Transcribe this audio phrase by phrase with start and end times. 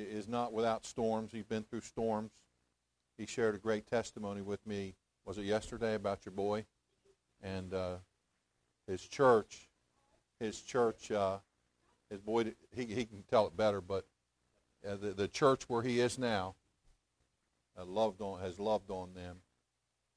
[0.00, 1.32] is not without storms.
[1.32, 2.32] He's been through storms.
[3.18, 4.94] He shared a great testimony with me.
[5.24, 6.66] Was it yesterday about your boy?
[7.42, 7.96] And uh,
[8.86, 9.68] his church,
[10.38, 11.38] his church, uh,
[12.10, 14.06] his boy, he, he can tell it better, but
[14.86, 16.54] uh, the, the church where he is now
[17.78, 19.38] uh, loved on, has loved on them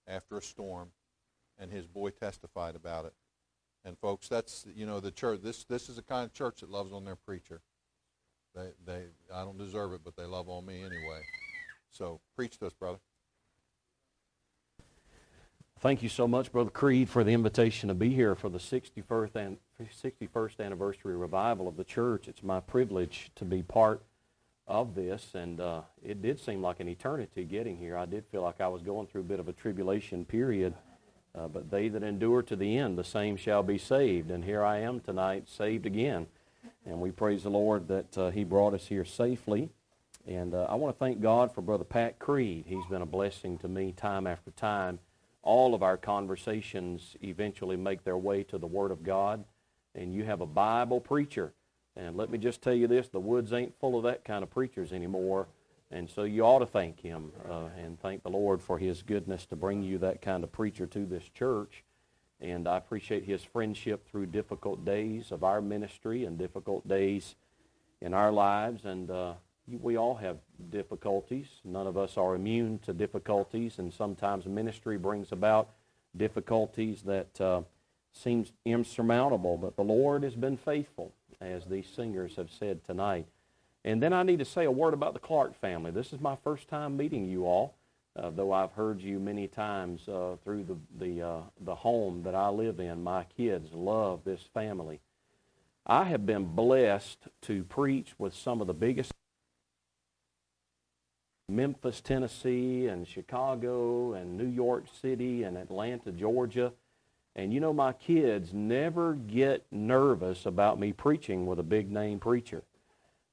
[0.07, 0.89] after a storm,
[1.57, 3.13] and his boy testified about it.
[3.85, 5.41] And folks, that's you know the church.
[5.41, 7.61] This this is the kind of church that loves on their preacher.
[8.59, 9.01] They they
[9.33, 11.21] I don't deserve it, but they love on me anyway.
[11.91, 12.99] So preach to us, brother.
[15.81, 19.35] Thank you so much, Brother Creed, for the invitation to be here for the 61st,
[19.35, 22.27] and 61st anniversary revival of the church.
[22.27, 24.03] It's my privilege to be part
[24.67, 27.95] of this, and uh, it did seem like an eternity getting here.
[27.95, 30.73] I did feel like I was going through a bit of a tribulation period,
[31.33, 34.31] uh, but they that endure to the end, the same shall be saved.
[34.31, 36.27] And here I am tonight, saved again.
[36.85, 39.69] And we praise the Lord that uh, He brought us here safely.
[40.27, 42.65] And uh, I want to thank God for Brother Pat Creed.
[42.67, 44.99] He's been a blessing to me time after time
[45.41, 49.43] all of our conversations eventually make their way to the Word of God,
[49.95, 51.53] and you have a Bible preacher.
[51.95, 54.49] And let me just tell you this the woods ain't full of that kind of
[54.49, 55.47] preachers anymore.
[55.91, 59.47] And so you ought to thank him uh, and thank the Lord for his goodness
[59.47, 61.83] to bring you that kind of preacher to this church.
[62.41, 67.35] And I appreciate his friendship through difficult days of our ministry and difficult days
[68.01, 68.85] in our lives.
[68.85, 69.33] And uh,
[69.67, 70.37] we all have
[70.69, 71.47] difficulties.
[71.63, 75.69] None of us are immune to difficulties, and sometimes ministry brings about
[76.15, 77.61] difficulties that uh,
[78.13, 79.57] seems insurmountable.
[79.57, 83.27] But the Lord has been faithful, as these singers have said tonight.
[83.85, 85.91] And then I need to say a word about the Clark family.
[85.91, 87.75] This is my first time meeting you all,
[88.15, 92.35] uh, though I've heard you many times uh, through the the uh, the home that
[92.35, 93.03] I live in.
[93.03, 94.99] My kids love this family.
[95.85, 99.11] I have been blessed to preach with some of the biggest
[101.49, 106.73] Memphis, Tennessee, and Chicago, and New York City, and Atlanta, Georgia.
[107.35, 112.19] And you know, my kids never get nervous about me preaching with a big name
[112.19, 112.63] preacher.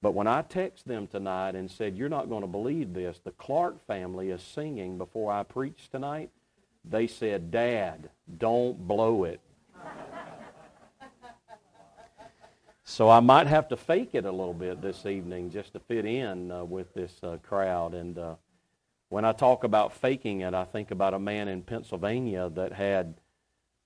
[0.06, 3.32] But when I text them tonight and said, You're not going to believe this, the
[3.32, 6.30] Clark family is singing before I preach tonight,
[6.84, 8.08] they said, Dad,
[8.38, 9.40] don't blow it.
[12.84, 16.06] So I might have to fake it a little bit this evening just to fit
[16.06, 17.92] in uh, with this uh, crowd.
[17.92, 18.36] And uh,
[19.08, 23.14] when I talk about faking it, I think about a man in Pennsylvania that had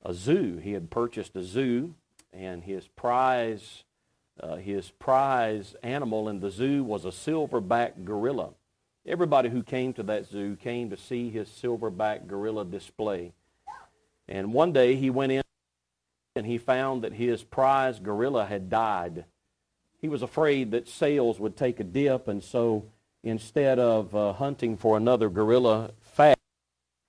[0.05, 0.59] a zoo.
[0.63, 1.95] He had purchased a zoo,
[2.31, 3.85] and his prize,
[4.43, 8.51] uh, his prize animal in the zoo was a silverback gorilla.
[9.07, 13.33] Everybody who came to that zoo came to see his silverback gorilla display.
[14.29, 15.43] And one day he went in
[16.37, 19.25] and he found that his prize gorilla had died.
[19.99, 22.87] He was afraid that sales would take a dip, and so
[23.23, 26.39] instead of uh, hunting for another gorilla fast,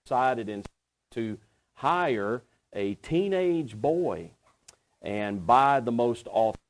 [0.05, 0.65] decided
[1.11, 1.37] to
[1.75, 2.43] hire
[2.73, 4.31] a teenage boy
[5.01, 6.60] and buy the most awesome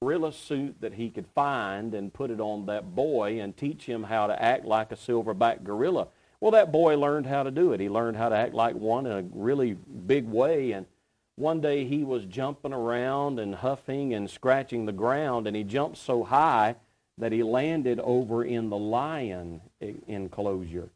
[0.00, 4.04] gorilla suit that he could find and put it on that boy and teach him
[4.04, 6.06] how to act like a silverback gorilla.
[6.40, 7.80] Well, that boy learned how to do it.
[7.80, 9.72] He learned how to act like one in a really
[10.06, 10.86] big way, and
[11.34, 15.98] one day he was jumping around and huffing and scratching the ground, and he jumped
[15.98, 16.76] so high
[17.18, 19.60] that he landed over in the lion
[20.06, 20.90] enclosure.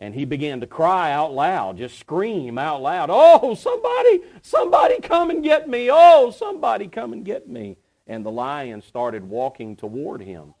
[0.00, 5.30] And he began to cry out loud, just scream out loud, Oh, somebody, somebody come
[5.30, 5.88] and get me.
[5.92, 7.76] Oh, somebody come and get me.
[8.10, 10.54] And the lion started walking toward him.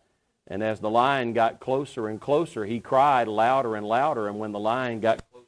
[0.46, 4.28] And as the lion got closer and closer, he cried louder and louder.
[4.28, 5.44] And when the lion got close,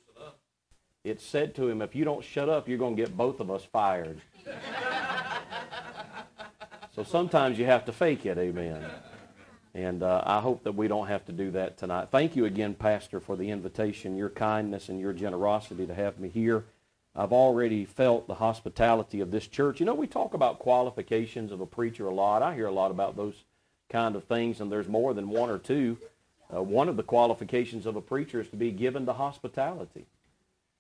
[1.05, 3.53] it said to him, if you don't shut up, you're going to get both of
[3.53, 4.21] us fired.
[6.93, 8.85] so sometimes you have to fake it, amen.
[9.73, 12.09] And uh, I hope that we don't have to do that tonight.
[12.11, 16.29] Thank you again, Pastor, for the invitation, your kindness, and your generosity to have me
[16.29, 16.65] here.
[17.15, 19.81] I've already felt the hospitality of this church.
[19.81, 22.43] You know, we talk about qualifications of a preacher a lot.
[22.43, 23.45] I hear a lot about those
[23.91, 25.99] kind of things, and there's more than one or two.
[26.55, 30.07] Uh, one of the qualifications of a preacher is to be given to hospitality.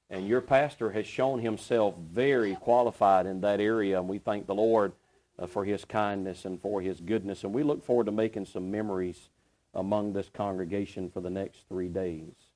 [0.08, 4.54] And your pastor has shown himself very qualified in that area, and we thank the
[4.54, 4.92] Lord
[5.38, 7.44] uh, for his kindness and for his goodness.
[7.44, 9.28] And we look forward to making some memories
[9.74, 12.51] among this congregation for the next three days.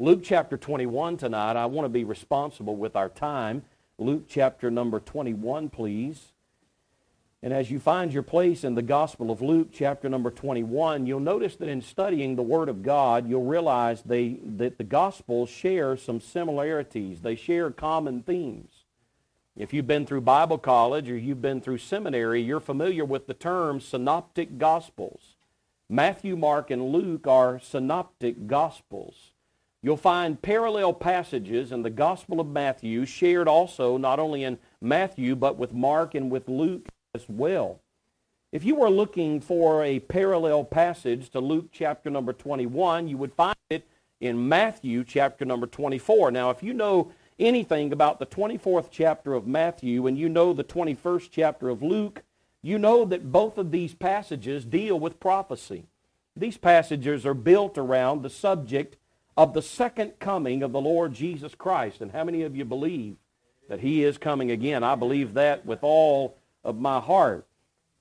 [0.00, 3.64] Luke chapter 21 tonight, I want to be responsible with our time.
[3.98, 6.32] Luke chapter number 21, please.
[7.42, 11.20] And as you find your place in the Gospel of Luke, chapter number 21, you'll
[11.20, 15.98] notice that in studying the Word of God, you'll realize they, that the Gospels share
[15.98, 17.20] some similarities.
[17.20, 18.84] They share common themes.
[19.54, 23.34] If you've been through Bible college or you've been through seminary, you're familiar with the
[23.34, 25.36] term synoptic Gospels.
[25.90, 29.29] Matthew, Mark, and Luke are synoptic gospels.
[29.82, 35.34] You'll find parallel passages in the Gospel of Matthew shared also not only in Matthew
[35.34, 37.80] but with Mark and with Luke as well.
[38.52, 43.32] If you were looking for a parallel passage to Luke chapter number 21, you would
[43.32, 43.86] find it
[44.20, 46.30] in Matthew chapter number 24.
[46.30, 50.64] Now, if you know anything about the 24th chapter of Matthew and you know the
[50.64, 52.22] 21st chapter of Luke,
[52.62, 55.86] you know that both of these passages deal with prophecy.
[56.36, 58.96] These passages are built around the subject
[59.40, 62.02] of the second coming of the Lord Jesus Christ.
[62.02, 63.16] And how many of you believe
[63.70, 64.84] that he is coming again?
[64.84, 67.46] I believe that with all of my heart.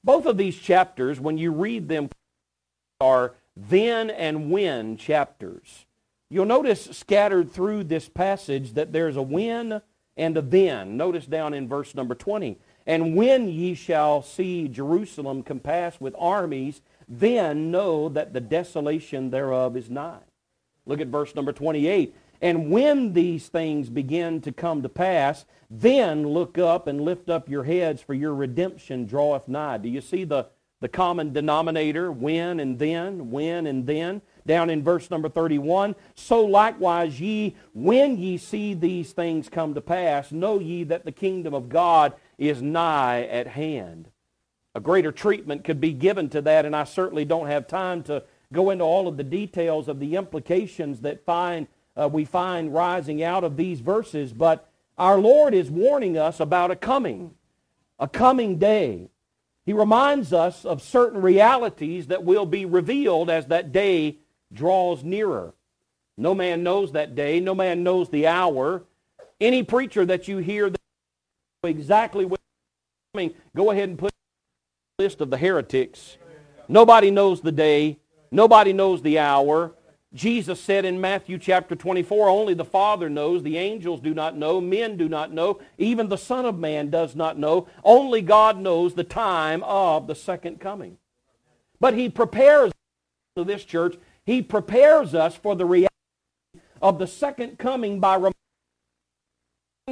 [0.04, 2.10] Both of these chapters, when you read them,
[3.00, 5.86] are then and when chapters.
[6.30, 9.82] You'll notice scattered through this passage that there's a when
[10.18, 10.98] and a then.
[10.98, 12.58] Notice down in verse number 20.
[12.86, 19.78] And when ye shall see Jerusalem compassed with armies, then know that the desolation thereof
[19.78, 20.20] is nigh.
[20.90, 22.16] Look at verse number 28.
[22.42, 27.48] And when these things begin to come to pass, then look up and lift up
[27.48, 29.78] your heads, for your redemption draweth nigh.
[29.78, 30.48] Do you see the,
[30.80, 32.12] the common denominator?
[32.12, 34.24] When and then, when and then.
[34.48, 39.82] Down in verse number 31, so likewise ye, when ye see these things come to
[39.82, 44.10] pass, know ye that the kingdom of God is nigh at hand.
[44.74, 48.24] A greater treatment could be given to that, and I certainly don't have time to
[48.52, 53.24] go into all of the details of the implications that find, uh, we find rising
[53.24, 57.36] out of these verses, but our Lord is warning us about a coming,
[58.00, 59.10] a coming day.
[59.66, 64.18] He reminds us of certain realities that will be revealed as that day
[64.52, 65.54] draws nearer.
[66.18, 67.40] No man knows that day.
[67.40, 68.84] No man knows the hour.
[69.40, 70.80] Any preacher that you hear that
[71.64, 72.40] exactly what
[73.14, 74.12] coming, go ahead and put
[75.00, 76.18] list of the heretics.
[76.68, 78.00] Nobody knows the day.
[78.32, 79.74] Nobody knows the hour.
[80.14, 84.60] Jesus said in Matthew chapter 24, only the Father knows, the angels do not know,
[84.60, 87.68] men do not know, even the Son of Man does not know.
[87.84, 90.98] Only God knows the time of the second coming.
[91.80, 92.72] But he prepares
[93.36, 95.88] this church, he prepares us for the reality
[96.82, 98.16] of the second coming by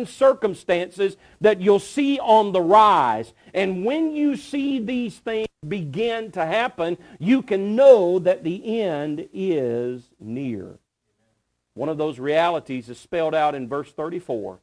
[0.05, 3.33] circumstances that you'll see on the rise.
[3.53, 9.27] And when you see these things begin to happen, you can know that the end
[9.33, 10.79] is near.
[11.73, 14.59] One of those realities is spelled out in verse 34.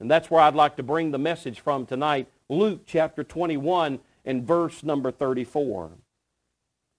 [0.00, 2.28] And that's where I'd like to bring the message from tonight.
[2.48, 5.92] Luke chapter 21 and verse number 34.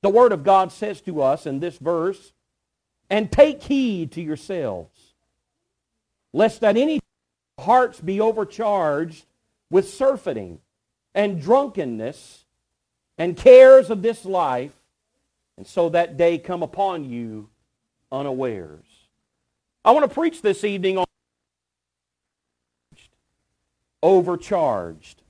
[0.01, 2.33] The Word of God says to us in this verse,
[3.09, 5.13] And take heed to yourselves,
[6.33, 6.99] lest at any
[7.59, 9.25] hearts be overcharged
[9.69, 10.59] with surfeiting
[11.13, 12.45] and drunkenness
[13.17, 14.73] and cares of this life,
[15.57, 17.49] and so that day come upon you
[18.11, 18.85] unawares.
[19.83, 21.05] I want to preach this evening on
[24.03, 25.23] overcharged.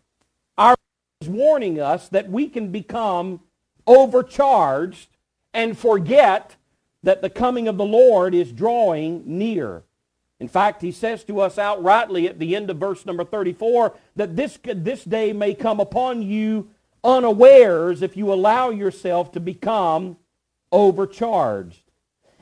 [0.58, 0.76] Our
[1.22, 3.40] is warning us that we can become
[3.86, 5.10] overcharged
[5.54, 6.58] and forget
[7.04, 9.84] that the coming of the Lord is drawing near.
[10.40, 14.36] In fact, he says to us outrightly at the end of verse number 34 that
[14.36, 16.70] this, this day may come upon you
[17.04, 20.18] unawares if you allow yourself to become
[20.72, 21.82] overcharged.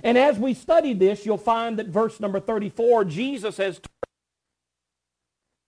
[0.03, 3.79] And as we study this, you'll find that verse number 34, Jesus has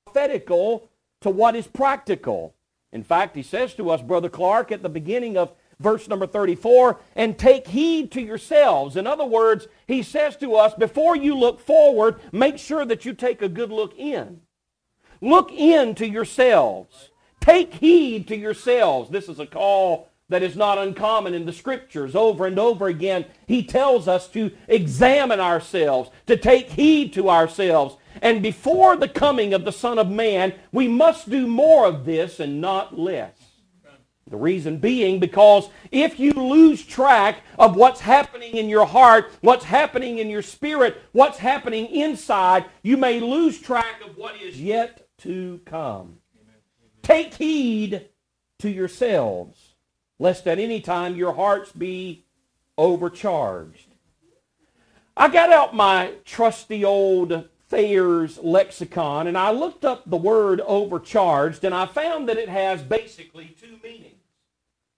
[0.05, 0.89] prophetical
[1.21, 2.53] to what is practical.
[2.91, 6.99] In fact, he says to us, Brother Clark, at the beginning of verse number 34,
[7.15, 8.95] and take heed to yourselves.
[8.95, 13.13] In other words, he says to us, before you look forward, make sure that you
[13.13, 14.41] take a good look in.
[15.21, 17.09] Look into yourselves.
[17.39, 19.09] Take heed to yourselves.
[19.09, 22.13] This is a call that is not uncommon in the scriptures.
[22.13, 27.95] Over and over again, he tells us to examine ourselves, to take heed to ourselves.
[28.21, 32.41] And before the coming of the Son of Man, we must do more of this
[32.41, 33.36] and not less.
[34.29, 39.63] The reason being because if you lose track of what's happening in your heart, what's
[39.63, 45.07] happening in your spirit, what's happening inside, you may lose track of what is yet
[45.19, 46.17] to come.
[47.01, 48.09] Take heed
[48.59, 49.75] to yourselves,
[50.19, 52.25] lest at any time your hearts be
[52.77, 53.93] overcharged.
[55.15, 61.63] I got out my trusty old Thayer's lexicon and I looked up the word overcharged
[61.63, 64.16] and I found that it has basically two meanings.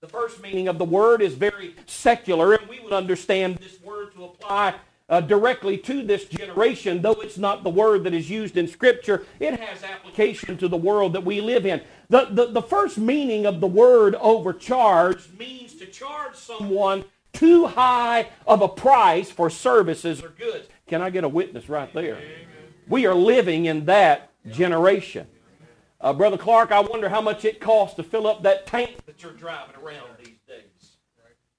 [0.00, 4.14] The first meaning of the word is very secular, and we would understand this word
[4.14, 4.76] to apply
[5.10, 9.26] uh, directly to this generation, though it's not the word that is used in Scripture.
[9.40, 11.82] It has application to the world that we live in.
[12.08, 17.04] The, the, the first meaning of the word overcharge means to charge someone
[17.34, 20.66] too high of a price for services or goods.
[20.86, 22.22] Can I get a witness right there?
[22.88, 25.26] We are living in that generation.
[26.00, 29.22] Uh, Brother Clark, I wonder how much it costs to fill up that tank that
[29.22, 30.96] you're driving around these days.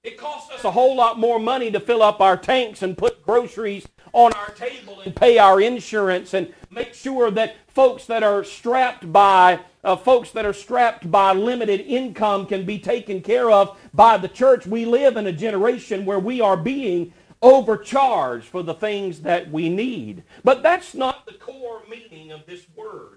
[0.02, 3.24] It costs us a whole lot more money to fill up our tanks and put
[3.24, 8.42] groceries on our table and pay our insurance and make sure that folks that are
[8.42, 13.78] strapped by uh, folks that are strapped by limited income can be taken care of
[13.94, 14.66] by the church.
[14.66, 19.68] We live in a generation where we are being overcharged for the things that we
[19.68, 20.24] need.
[20.42, 23.11] But that's not the core meaning of this word.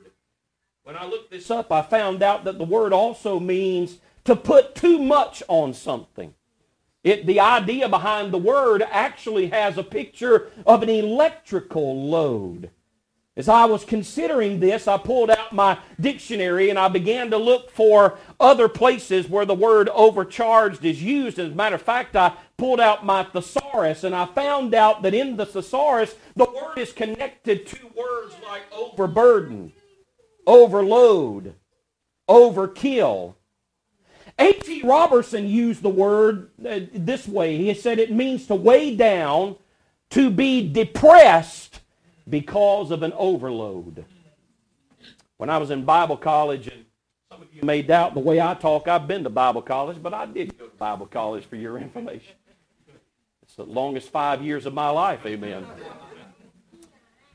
[0.86, 4.75] When I looked this up, I found out that the word also means to put
[4.75, 6.36] too much on something.
[7.04, 12.70] It, the idea behind the word actually has a picture of an electrical load.
[13.36, 17.72] As I was considering this, I pulled out my dictionary and I began to look
[17.72, 21.39] for other places where the word overcharged is used.
[21.39, 25.15] As a matter of fact, I pulled out my thesaurus and I found out that
[25.15, 29.74] in the thesaurus, the word is connected to words like overburden,
[30.47, 31.55] overload,
[32.29, 33.35] overkill.
[34.37, 34.81] A.T.
[34.83, 37.57] Robertson used the word uh, this way.
[37.57, 39.55] He said it means to weigh down,
[40.09, 41.79] to be depressed,
[42.27, 44.05] because of an overload.
[45.37, 46.85] When I was in Bible college, and
[47.31, 50.13] some of you may doubt the way I talk, I've been to Bible college, but
[50.13, 52.35] I did go to Bible college for your information.
[53.43, 55.65] It's the longest five years of my life, amen.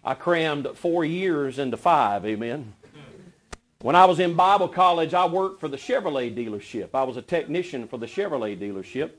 [0.05, 2.73] I crammed four years into five, amen.
[3.83, 6.91] When I was in Bible college, I worked for the Chevrolet dealership.
[6.93, 9.13] I was a technician for the Chevrolet dealership.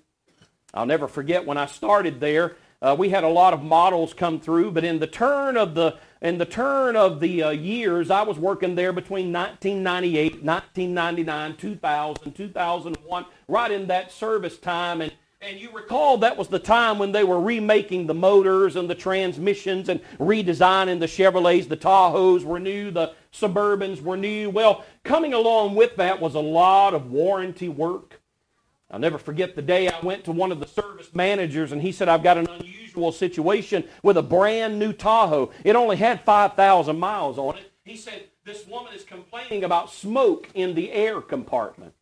[0.71, 4.39] I'll never forget when I started there, uh, we had a lot of models come
[4.39, 8.21] through, but in the turn of the in the turn of the uh, years, I
[8.21, 15.01] was working there between 1998, 1999, 2000, 2001, right in that service time.
[15.01, 18.87] And, and you recall that was the time when they were remaking the motors and
[18.87, 21.67] the transmissions and redesigning the Chevrolets.
[21.67, 24.49] The Tahoes were new, the Suburbans were new.
[24.49, 28.21] Well, coming along with that was a lot of warranty work.
[28.89, 31.93] I'll never forget the day I went to one of the service managers and he
[31.93, 35.51] said, I've got an unusual situation with a brand new Tahoe.
[35.63, 37.71] It only had 5,000 miles on it.
[37.85, 41.93] He said, this woman is complaining about smoke in the air compartment.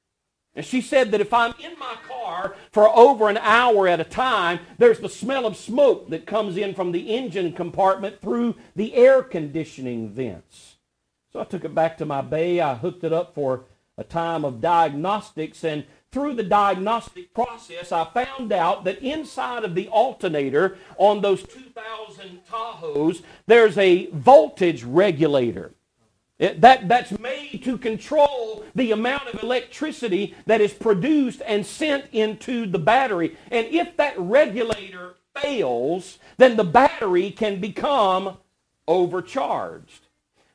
[0.56, 4.04] And she said that if I'm in my car for over an hour at a
[4.04, 8.96] time, there's the smell of smoke that comes in from the engine compartment through the
[8.96, 10.69] air conditioning vents.
[11.32, 12.60] So I took it back to my bay.
[12.60, 13.66] I hooked it up for
[13.98, 19.76] a time of diagnostics and through the diagnostic process, I found out that inside of
[19.76, 25.74] the alternator on those 2000 Tahoes, there's a voltage regulator.
[26.40, 32.06] It, that, that's made to control the amount of electricity that is produced and sent
[32.12, 33.38] into the battery.
[33.52, 38.38] And if that regulator fails, then the battery can become
[38.88, 40.08] overcharged.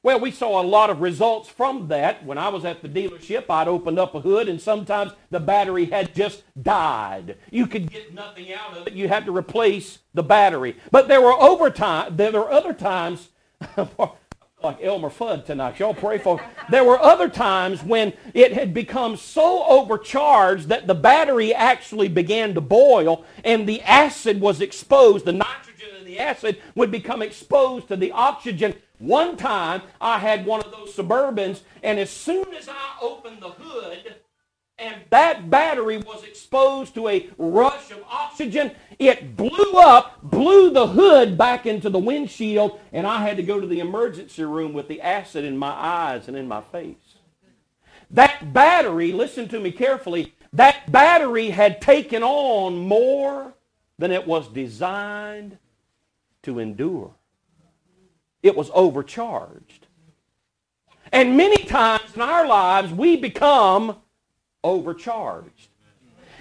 [0.04, 2.26] Well, we saw a lot of results from that.
[2.26, 5.86] When I was at the dealership, I'd opened up a hood and sometimes the battery
[5.86, 7.38] had just died.
[7.50, 8.92] You could get nothing out of it.
[8.92, 10.76] You had to replace the battery.
[10.90, 13.30] But there were overtime, there were other times,
[13.78, 15.78] like Elmer Fudd tonight.
[15.78, 16.38] Y'all pray for.
[16.68, 22.52] There were other times when it had become so overcharged that the battery actually began
[22.52, 25.24] to boil and the acid was exposed.
[25.24, 30.46] The nitrogen and the acid would become exposed to the oxygen one time I had
[30.46, 34.16] one of those Suburbans, and as soon as I opened the hood,
[34.78, 40.88] and that battery was exposed to a rush of oxygen, it blew up, blew the
[40.88, 44.88] hood back into the windshield, and I had to go to the emergency room with
[44.88, 46.96] the acid in my eyes and in my face.
[48.10, 53.54] That battery, listen to me carefully, that battery had taken on more
[53.98, 55.58] than it was designed
[56.42, 57.12] to endure
[58.44, 59.86] it was overcharged.
[61.10, 63.96] And many times in our lives, we become
[64.62, 65.68] overcharged.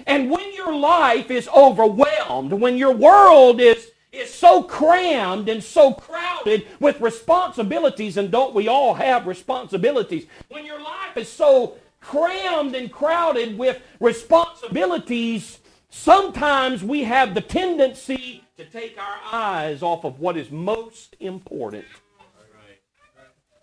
[0.06, 5.94] And when your life is overwhelmed, when your world is, is so crammed and so
[5.94, 10.26] crowded with responsibilities, and don't we all have responsibilities?
[10.50, 18.43] When your life is so crammed and crowded with responsibilities, sometimes we have the tendency
[18.58, 21.86] to take our eyes off of what is most important.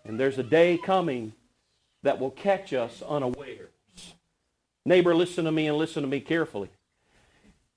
[0.03, 1.33] And there's a day coming
[2.03, 3.69] that will catch us unawares.
[4.85, 6.69] Neighbor, listen to me and listen to me carefully.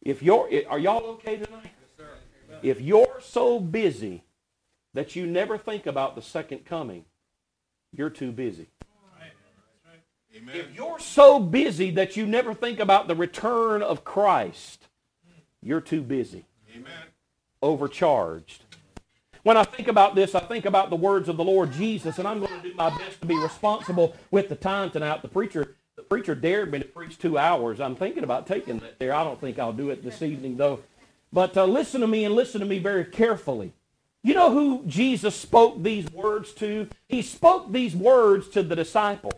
[0.00, 1.71] If you're, are y'all okay tonight?
[2.62, 4.23] if you're so busy
[4.94, 7.04] that you never think about the second coming,
[7.92, 8.68] you're too busy.
[10.33, 14.88] If you're so busy that you never think about the return of Christ,
[15.62, 16.47] you're too busy.
[16.75, 16.93] Amen.
[17.62, 18.64] Overcharged.
[19.43, 22.26] When I think about this, I think about the words of the Lord Jesus, and
[22.26, 25.23] I'm going to do my best to be responsible with the time tonight.
[25.23, 27.78] The preacher, the preacher dared me to preach two hours.
[27.78, 29.14] I'm thinking about taking that there.
[29.14, 30.81] I don't think I'll do it this evening, though.
[31.33, 33.73] But uh, listen to me and listen to me very carefully.
[34.23, 36.88] You know who Jesus spoke these words to?
[37.07, 39.35] He spoke these words to the disciples.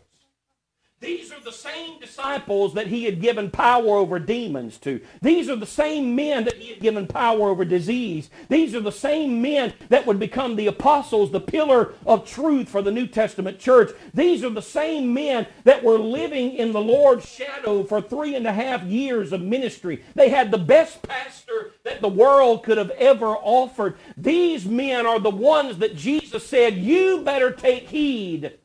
[0.99, 5.03] These are the same disciples that he had given power over demons to.
[5.21, 8.31] These are the same men that he had given power over disease.
[8.49, 12.81] These are the same men that would become the apostles, the pillar of truth for
[12.81, 13.91] the New Testament church.
[14.15, 18.47] These are the same men that were living in the Lord's shadow for three and
[18.47, 20.03] a half years of ministry.
[20.15, 23.99] They had the best pastor that the world could have ever offered.
[24.17, 28.59] These men are the ones that Jesus said, you better take heed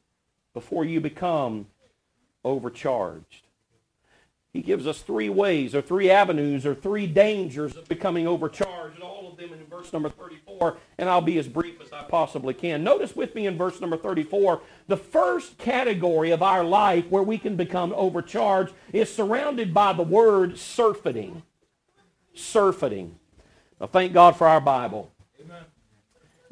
[0.54, 1.68] before you become
[2.44, 3.48] overcharged.
[4.54, 9.04] He gives us three ways or three avenues or three dangers of becoming overcharged, and
[9.04, 12.54] all of them in verse number 34, and I'll be as brief as I possibly
[12.54, 12.84] can.
[12.84, 17.38] Notice with me in verse number 34, the first category of our life where we
[17.38, 21.44] can become overcharged is surrounded by the word surfeiting.
[22.34, 23.20] Surfeiting.
[23.80, 25.12] Now, thank God for our Bible.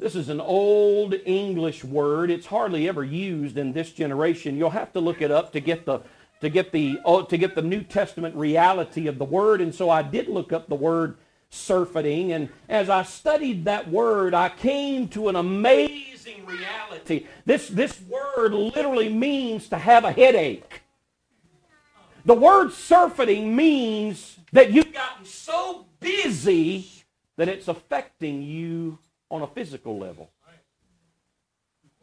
[0.00, 2.30] This is an old English word.
[2.30, 4.56] It's hardly ever used in this generation.
[4.56, 6.00] You'll have to look it up to get the
[6.40, 9.60] to get the oh, to get the New Testament reality of the word.
[9.60, 11.18] And so I did look up the word
[11.50, 17.26] surfeiting, and as I studied that word, I came to an amazing reality.
[17.44, 20.80] This this word literally means to have a headache.
[22.24, 26.88] The word surfeiting means that you've gotten so busy
[27.36, 28.98] that it's affecting you
[29.30, 30.30] on a physical level.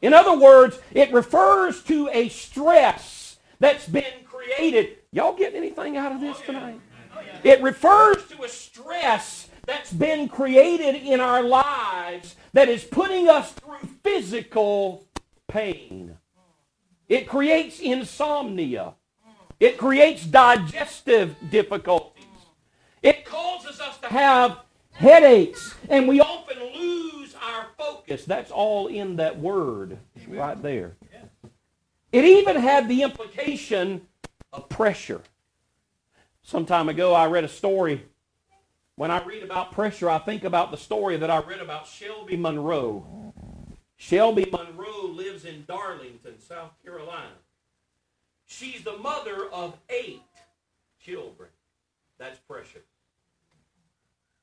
[0.02, 4.98] In other words, it refers to a stress that's been created.
[5.12, 6.80] Y'all getting anything out of this tonight?
[7.44, 13.52] It refers to a stress that's been created in our lives that is putting us
[13.52, 15.08] through physical
[15.48, 16.18] pain.
[17.10, 18.94] It creates insomnia.
[19.60, 22.24] It creates digestive difficulties.
[23.02, 24.60] It causes us to have
[24.92, 28.26] headaches, and we often lose our focus.
[28.26, 30.96] That's all in that word right there.
[32.12, 34.08] It even had the implication
[34.54, 35.22] of pressure.
[36.42, 38.06] Some time ago, I read a story.
[38.96, 42.38] When I read about pressure, I think about the story that I read about Shelby
[42.38, 43.34] Monroe.
[43.98, 47.36] Shelby Monroe lives in Darlington, South Carolina.
[48.46, 50.22] She's the mother of eight
[51.00, 51.50] children.
[52.18, 52.82] That's pressure.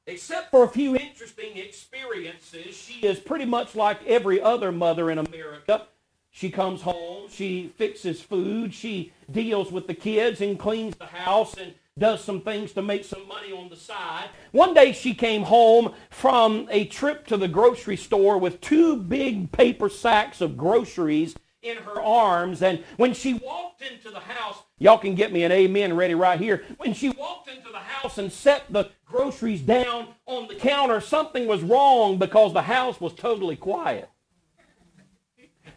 [0.06, 5.16] Except for a few interesting experiences, she is pretty much like every other mother in
[5.18, 5.86] America.
[6.30, 11.54] She comes home, she fixes food, she deals with the kids and cleans the house
[11.56, 14.28] and does some things to make some money on the side.
[14.50, 19.52] One day she came home from a trip to the grocery store with two big
[19.52, 22.62] paper sacks of groceries in her arms.
[22.62, 26.38] And when she walked into the house, y'all can get me an amen ready right
[26.38, 26.64] here.
[26.76, 31.46] When she walked into the house and set the groceries down on the counter, something
[31.46, 34.08] was wrong because the house was totally quiet.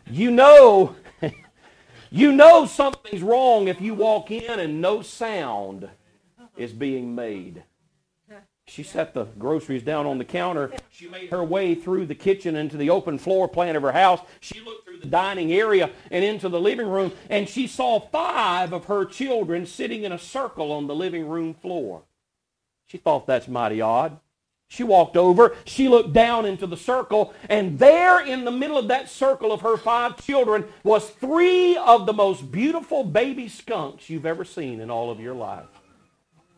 [0.09, 0.95] You know,
[2.11, 5.89] you know something's wrong if you walk in and no sound
[6.57, 7.63] is being made.
[8.67, 10.71] She set the groceries down on the counter.
[10.89, 14.19] She made her way through the kitchen into the open floor plan of her house.
[14.41, 18.73] She looked through the dining area and into the living room, and she saw five
[18.73, 22.03] of her children sitting in a circle on the living room floor.
[22.87, 24.19] She thought that's mighty odd.
[24.69, 28.89] She walked over, she looked down into the circle, and there in the middle of
[28.89, 34.25] that circle of her five children was three of the most beautiful baby skunks you've
[34.25, 35.69] ever seen in all of your life.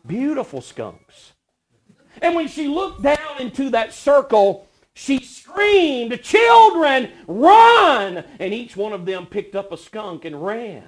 [0.04, 1.34] Beautiful skunks.
[2.20, 8.24] And when she looked down into that circle, she screamed, Children, run!
[8.40, 10.84] And each one of them picked up a skunk and ran.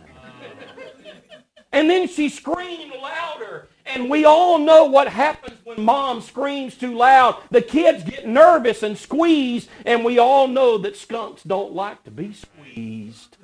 [1.70, 3.68] And then she screamed louder.
[3.84, 7.36] And we all know what happens when mom screams too loud.
[7.50, 12.10] The kids get nervous and squeeze, and we all know that skunks don't like to
[12.10, 13.36] be squeezed.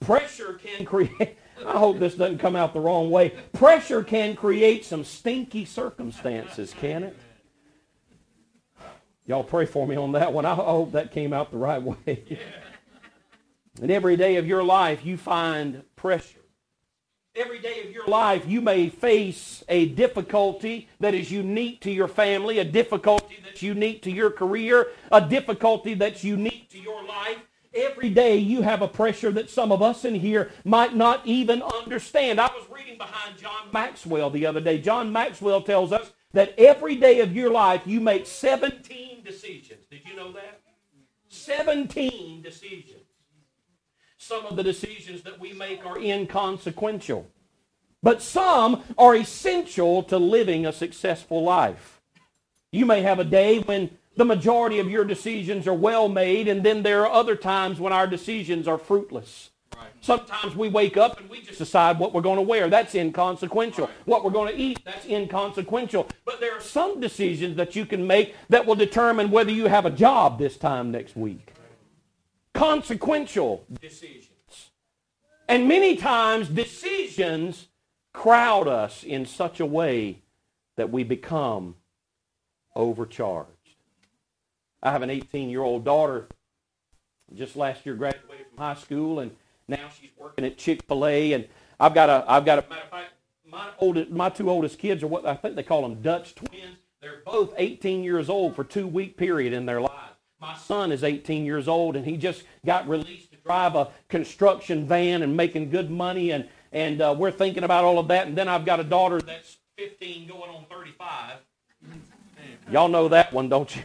[0.00, 3.34] Pressure can create, I hope this doesn't come out the wrong way.
[3.52, 7.16] Pressure can create some stinky circumstances, can it?
[9.26, 10.46] Y'all pray for me on that one.
[10.46, 12.38] I hope that came out the right way.
[13.80, 16.39] And every day of your life, you find pressure.
[17.36, 22.08] Every day of your life, you may face a difficulty that is unique to your
[22.08, 27.38] family, a difficulty that's unique to your career, a difficulty that's unique to your life.
[27.72, 31.62] Every day you have a pressure that some of us in here might not even
[31.62, 32.40] understand.
[32.40, 34.80] I was reading behind John Maxwell the other day.
[34.80, 39.86] John Maxwell tells us that every day of your life you make 17 decisions.
[39.88, 40.62] Did you know that?
[41.28, 42.99] 17 decisions.
[44.30, 47.26] Some of the decisions that we make are inconsequential,
[48.00, 52.00] but some are essential to living a successful life.
[52.70, 56.64] You may have a day when the majority of your decisions are well made, and
[56.64, 59.50] then there are other times when our decisions are fruitless.
[60.00, 62.70] Sometimes we wake up and we just decide what we're going to wear.
[62.70, 63.86] That's inconsequential.
[63.86, 63.96] Right.
[64.04, 66.06] What we're going to eat, that's inconsequential.
[66.24, 69.86] But there are some decisions that you can make that will determine whether you have
[69.86, 71.54] a job this time next week.
[72.54, 74.26] Consequential decisions.
[75.48, 77.68] And many times decisions
[78.12, 80.22] crowd us in such a way
[80.76, 81.76] that we become
[82.74, 83.48] overcharged.
[84.82, 86.28] I have an 18-year-old daughter
[87.34, 89.32] just last year graduated from high school and
[89.70, 91.46] now she's working at Chick-fil-A, and
[91.78, 93.12] I've got a, I've got a, matter of fact,
[93.46, 96.76] my oldest, my two oldest kids are what I think they call them Dutch twins.
[97.00, 100.09] They're both 18 years old for two week period in their lives.
[100.40, 104.86] My son is 18 years old, and he just got released to drive a construction
[104.86, 108.26] van and making good money, and and uh, we're thinking about all of that.
[108.26, 111.36] And then I've got a daughter that's 15 going on 35.
[112.70, 113.82] Y'all know that one, don't you?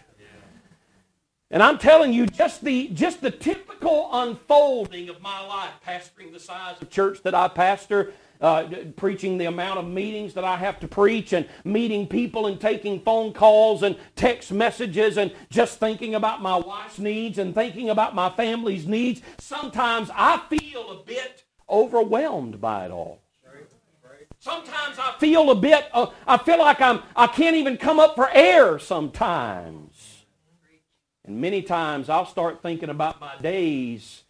[1.52, 6.40] And I'm telling you, just the, just the typical unfolding of my life, pastoring the
[6.40, 10.80] size of church that I pastor, uh, preaching the amount of meetings that I have
[10.82, 16.16] to preach, and meeting people and taking phone calls and text messages, and just thinking
[16.16, 19.22] about my wife's needs and thinking about my family's needs.
[19.40, 23.22] Sometimes I feel a bit overwhelmed by it all.
[24.40, 28.16] Sometimes I feel a bit, uh, I feel like I'm, I can't even come up
[28.16, 30.26] for air sometimes.
[31.24, 34.25] And many times I'll start thinking about my days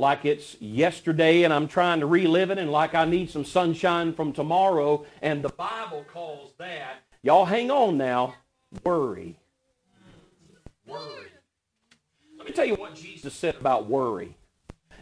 [0.00, 4.14] like it's yesterday and I'm trying to relive it and like I need some sunshine
[4.14, 5.04] from tomorrow.
[5.20, 8.34] And the Bible calls that, y'all hang on now,
[8.82, 9.38] worry.
[10.86, 11.26] Worry.
[12.38, 14.34] Let me tell you what Jesus said about worry.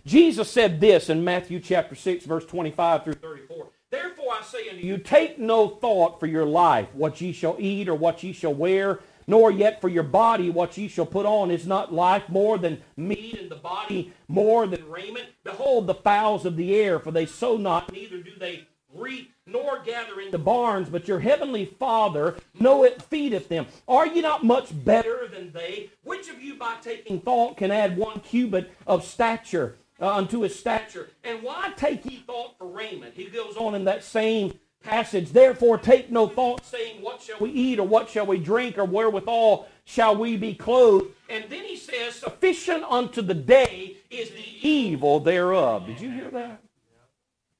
[0.04, 3.68] Jesus said this in Matthew chapter 6, verse 25 through 34.
[3.90, 7.88] Therefore I say unto you, take no thought for your life, what ye shall eat
[7.88, 11.52] or what ye shall wear nor yet for your body what ye shall put on.
[11.52, 15.26] Is not life more than meat, and the body more than raiment?
[15.44, 19.82] Behold the fowls of the air, for they sow not, neither do they reap, nor
[19.84, 23.66] gather into barns, but your heavenly Father knoweth feedeth them.
[23.86, 25.90] Are ye not much better than they?
[26.02, 30.58] Which of you by taking thought can add one cubit of stature uh, unto his
[30.58, 31.10] stature?
[31.22, 33.14] And why take ye thought for raiment?
[33.14, 35.30] He goes on in that same passage.
[35.30, 38.84] Therefore, take no thought, saying, What shall we eat, or what shall we drink, or
[38.84, 41.12] wherewithal shall we be clothed?
[41.28, 45.86] And then he says, Sufficient unto the day is the evil thereof.
[45.86, 46.62] Did you hear that?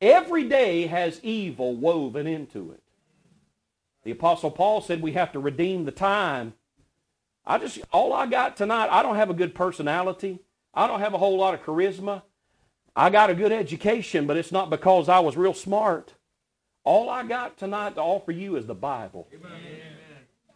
[0.00, 2.82] Every day has evil woven into it.
[4.04, 6.54] The Apostle Paul said we have to redeem the time.
[7.44, 10.38] I just, all I got tonight, I don't have a good personality.
[10.72, 12.22] I don't have a whole lot of charisma.
[12.94, 16.14] I got a good education, but it's not because I was real smart.
[16.88, 19.28] All I got tonight to offer you is the Bible.
[19.34, 19.52] Amen.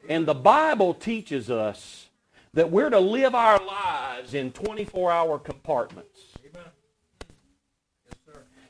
[0.08, 2.08] And the Bible teaches us
[2.54, 6.20] that we're to live our lives in 24-hour compartments.
[6.42, 6.54] Yes,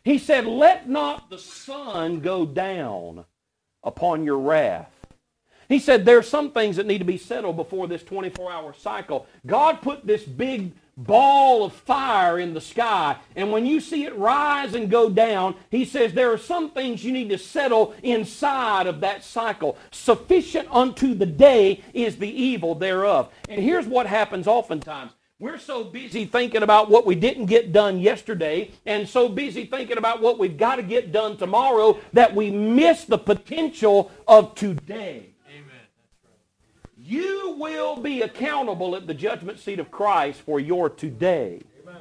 [0.03, 3.27] he said, let not the sun go down
[3.85, 4.91] upon your wrath.
[5.69, 9.29] He said there are some things that need to be settled before this 24-hour cycle.
[9.47, 10.73] God put this big
[11.05, 13.17] ball of fire in the sky.
[13.37, 17.05] And when you see it rise and go down, he says there are some things
[17.05, 19.77] you need to settle inside of that cycle.
[19.91, 23.33] Sufficient unto the day is the evil thereof.
[23.49, 25.13] And here's what happens oftentimes.
[25.43, 29.99] We're so busy thinking about what we didn't get done yesterday and so busy thinking
[29.99, 35.32] about what we've got to get done tomorrow that we miss the potential of today.
[37.13, 41.61] You will be accountable at the judgment seat of Christ for your today.
[41.83, 42.01] Amen.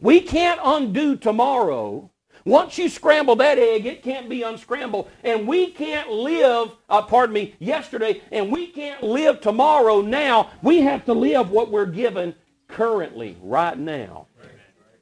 [0.00, 2.08] We can't undo tomorrow.
[2.44, 5.10] Once you scramble that egg, it can't be unscrambled.
[5.24, 10.52] And we can't live, uh, pardon me, yesterday, and we can't live tomorrow now.
[10.62, 12.36] We have to live what we're given
[12.68, 14.28] currently, right now.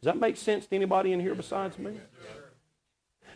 [0.01, 2.01] Does that make sense to anybody in here besides me?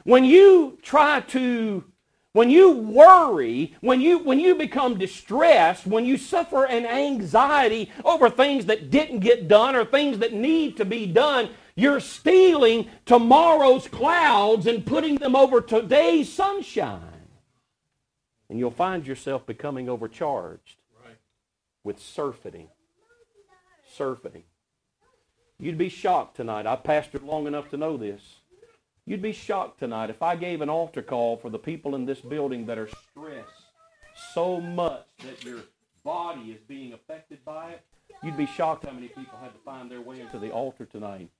[0.04, 1.84] When you try to
[2.32, 8.30] when you worry, when you, when you become distressed, when you suffer an anxiety over
[8.30, 13.86] things that didn't get done or things that need to be done, you're stealing tomorrow's
[13.86, 17.00] clouds and putting them over today's sunshine.
[18.48, 21.16] And you'll find yourself becoming overcharged right.
[21.84, 22.68] with surfeiting.
[23.94, 24.44] Surfeiting.
[25.58, 26.66] You'd be shocked tonight.
[26.66, 28.22] I've pastored long enough to know this.
[29.04, 32.20] You'd be shocked tonight if I gave an altar call for the people in this
[32.20, 33.50] building that are stressed
[34.32, 35.60] so much that your
[36.04, 37.82] body is being affected by it.
[38.22, 41.30] You'd be shocked how many people had to find their way into the altar tonight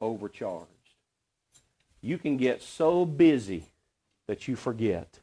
[0.00, 0.66] overcharged.
[2.00, 3.66] You can get so busy
[4.26, 5.20] that you forget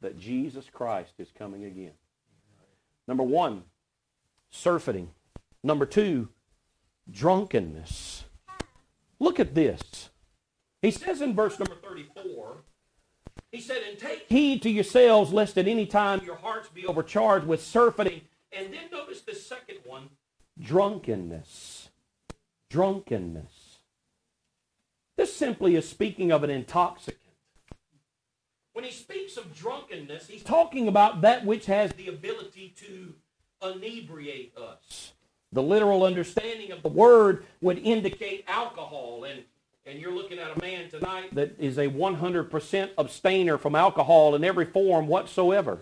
[0.00, 1.92] that Jesus Christ is coming again.
[3.08, 3.64] Number one,
[4.50, 5.10] surfeiting.
[5.62, 6.28] Number two,
[7.10, 8.24] drunkenness.
[9.18, 10.10] Look at this.
[10.84, 12.58] He says in verse number 34,
[13.50, 17.46] he said, And take heed to yourselves, lest at any time your hearts be overcharged
[17.46, 18.20] with surfeiting.
[18.52, 20.10] And then notice the second one,
[20.60, 21.88] drunkenness.
[22.68, 23.78] Drunkenness.
[25.16, 27.20] This simply is speaking of an intoxicant.
[28.74, 33.14] When he speaks of drunkenness, he's talking about that which has the ability to
[33.62, 35.14] inebriate us.
[35.50, 39.24] The literal understanding of the word would indicate alcohol.
[39.24, 39.44] And,
[39.86, 44.42] and you're looking at a man tonight that is a 100% abstainer from alcohol in
[44.42, 45.78] every form whatsoever.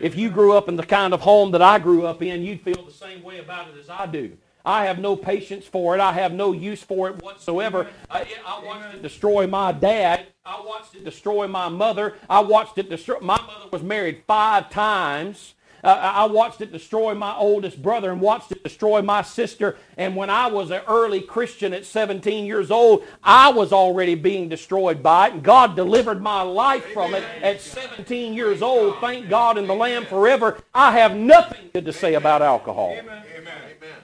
[0.00, 2.60] If you grew up in the kind of home that I grew up in, you'd
[2.60, 4.36] feel the same way about it as I do.
[4.64, 6.00] I have no patience for it.
[6.00, 7.88] I have no use for it whatsoever.
[8.08, 10.26] I, I watched it destroy my dad.
[10.44, 12.14] I watched it destroy my mother.
[12.28, 13.18] I watched it destroy.
[13.20, 15.54] My mother was married five times.
[15.82, 19.76] Uh, I watched it destroy my oldest brother and watched it destroy my sister.
[19.96, 24.48] And when I was an early Christian at 17 years old, I was already being
[24.48, 25.34] destroyed by it.
[25.34, 28.98] And God delivered my life from it at 17 years old.
[29.00, 30.58] Thank God and the Lamb forever.
[30.74, 32.96] I have nothing good to say about alcohol.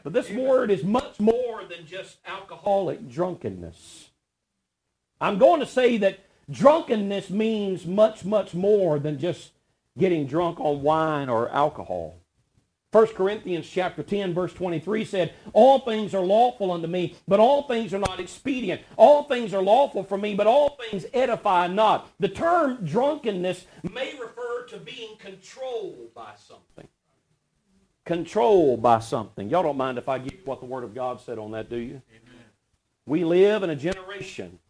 [0.03, 4.11] But this word is much more than just alcoholic drunkenness.
[5.21, 9.51] I'm going to say that drunkenness means much, much more than just
[9.99, 12.21] getting drunk on wine or alcohol.
[12.93, 17.65] 1 Corinthians chapter 10 verse 23 said, All things are lawful unto me, but all
[17.65, 18.81] things are not expedient.
[18.97, 22.11] All things are lawful for me, but all things edify not.
[22.21, 26.89] The term drunkenness may refer to being controlled by something
[28.07, 29.51] controlled by something.
[29.51, 31.69] Y'all don't mind if I give you what the Word of God said on that,
[31.69, 32.01] do you?
[32.09, 32.45] Amen.
[33.05, 34.61] We live in a generation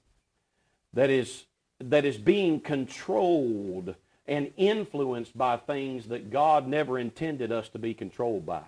[0.95, 1.45] that is,
[1.79, 3.95] that is being controlled
[4.29, 8.57] and influenced by things that God never intended us to be controlled by.
[8.57, 8.67] Amen,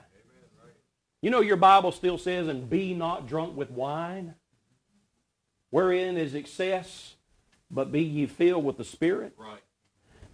[0.62, 0.72] right.
[1.20, 4.34] You know your Bible still says, and be not drunk with wine,
[5.70, 7.14] wherein is excess,
[7.70, 9.34] but be ye filled with the Spirit.
[9.36, 9.60] Right.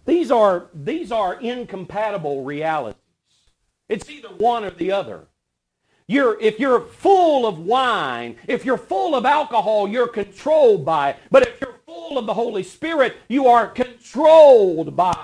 [0.05, 2.99] These are, these are incompatible realities.
[3.89, 5.25] It's either one or the other.
[6.07, 11.17] You're, if you're full of wine, if you're full of alcohol, you're controlled by it.
[11.31, 11.59] But if
[12.17, 15.17] of the Holy Spirit, you are controlled by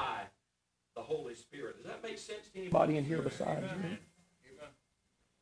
[0.96, 1.78] the Holy Spirit.
[1.78, 3.98] Does that make sense to anybody in here besides me?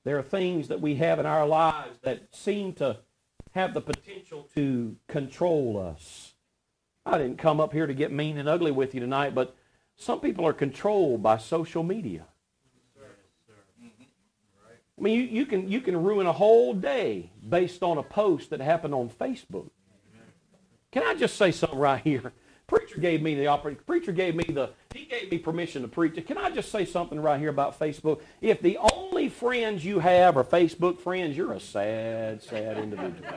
[0.05, 2.97] There are things that we have in our lives that seem to
[3.51, 6.33] have the potential to control us.
[7.05, 9.55] I didn't come up here to get mean and ugly with you tonight, but
[9.95, 12.25] some people are controlled by social media.
[14.97, 18.49] I mean, you, you, can, you can ruin a whole day based on a post
[18.49, 19.69] that happened on Facebook.
[20.91, 22.33] Can I just say something right here?
[22.67, 23.81] Preacher gave me the opportunity.
[23.85, 24.69] Preacher gave me the.
[24.93, 26.23] He gave me permission to preach.
[26.25, 28.21] Can I just say something right here about Facebook?
[28.41, 33.27] If the only friends you have are Facebook friends, you're a sad, sad individual.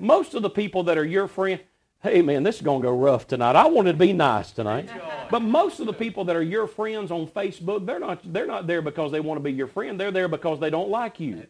[0.00, 1.60] Most of the people that are your friend,
[2.02, 3.54] hey man, this is going to go rough tonight.
[3.54, 4.88] I wanted to be nice tonight.
[5.30, 8.66] But most of the people that are your friends on Facebook, they're not, they're not
[8.66, 10.00] there because they want to be your friend.
[10.00, 11.46] They're there because they don't like you.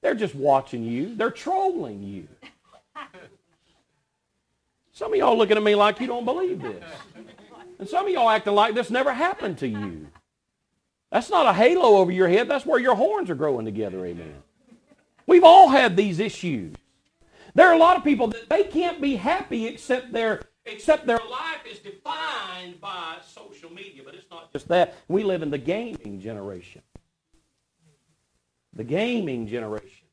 [0.00, 1.14] They're just watching you.
[1.14, 2.26] They're trolling you.
[4.98, 6.82] Some of y'all looking at me like you don't believe this.
[7.78, 10.08] And some of y'all acting like this never happened to you.
[11.12, 12.48] That's not a halo over your head.
[12.48, 14.42] That's where your horns are growing together, amen.
[15.24, 16.74] We've all had these issues.
[17.54, 21.20] There are a lot of people that they can't be happy except their except their
[21.30, 24.02] life is defined by social media.
[24.04, 24.96] But it's not just that.
[25.06, 26.82] We live in the gaming generation.
[28.74, 30.08] The gaming generation.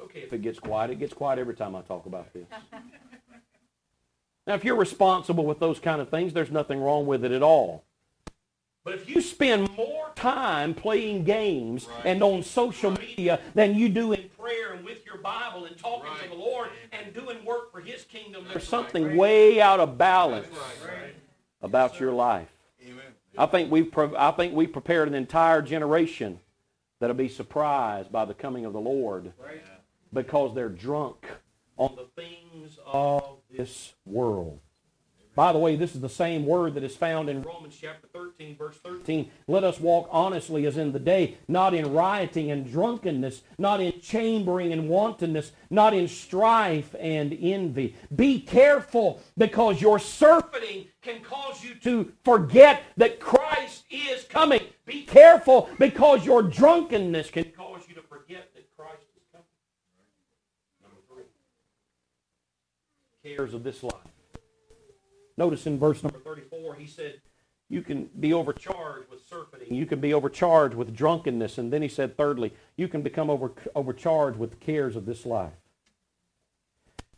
[0.00, 2.46] Okay, if it gets quiet, it gets quiet every time I talk about this.
[4.46, 7.42] Now, if you're responsible with those kind of things, there's nothing wrong with it at
[7.42, 7.84] all.
[8.84, 12.06] But if you spend more time playing games right.
[12.06, 16.08] and on social media than you do in prayer and with your Bible and talking
[16.08, 16.22] right.
[16.22, 19.16] to the Lord and doing work for His kingdom, there's something right.
[19.16, 20.46] way out of balance
[21.60, 22.48] about yes, your life.
[22.80, 23.02] Amen.
[23.36, 26.38] I think we've I think we prepared an entire generation
[27.00, 29.32] that'll be surprised by the coming of the Lord
[30.12, 31.26] because they're drunk
[31.76, 34.60] on the things of this world.
[35.34, 38.26] By the way, this is the same word that is found in Romans chapter 13
[38.38, 42.70] 13, verse 13, let us walk honestly as in the day, not in rioting and
[42.70, 47.94] drunkenness, not in chambering and wantonness, not in strife and envy.
[48.14, 54.60] Be careful because your surfeiting can cause you to forget that Christ is coming.
[54.84, 59.46] Be careful because your drunkenness can cause you to forget that Christ is coming.
[60.82, 61.24] Number three,
[63.26, 63.94] cares of this life.
[65.36, 67.20] Notice in verse number 34, he said,
[67.68, 69.74] you can be overcharged with surfeiting.
[69.74, 71.58] You can be overcharged with drunkenness.
[71.58, 75.26] And then he said, thirdly, you can become over, overcharged with the cares of this
[75.26, 75.52] life.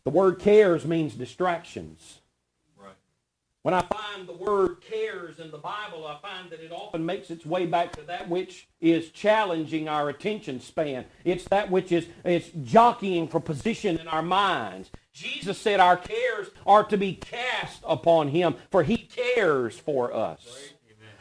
[0.05, 2.21] The word cares means distractions.
[2.79, 2.95] Right.
[3.61, 7.31] When I find the word cares in the Bible, I find that it often makes
[7.31, 11.05] its way back to that which is challenging our attention span.
[11.27, 14.91] It's that which is it's jockeying for position in our minds.
[15.19, 20.73] Jesus said our cares are to be cast upon him, for he cares for us.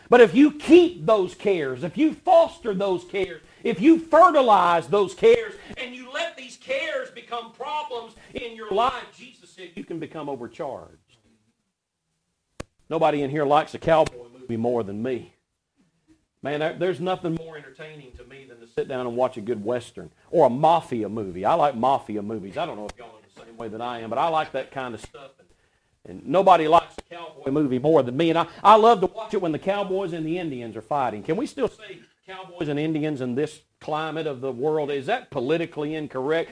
[0.09, 5.13] But if you keep those cares, if you foster those cares, if you fertilize those
[5.13, 9.99] cares, and you let these cares become problems in your life, Jesus said you can
[9.99, 10.93] become overcharged.
[12.89, 15.33] Nobody in here likes a cowboy movie more than me.
[16.41, 19.65] Man, there's nothing more entertaining to me than to sit down and watch a good
[19.65, 21.43] Western or a mafia movie.
[21.43, 22.57] I like mafia movies.
[22.57, 23.16] I don't know if y'all
[23.57, 25.31] way that I am, but I like that kind of stuff.
[25.39, 28.29] And, and nobody likes a cowboy movie more than me.
[28.29, 31.23] And I, I love to watch it when the cowboys and the Indians are fighting.
[31.23, 34.91] Can we still say cowboys and Indians in this climate of the world?
[34.91, 36.51] Is that politically incorrect?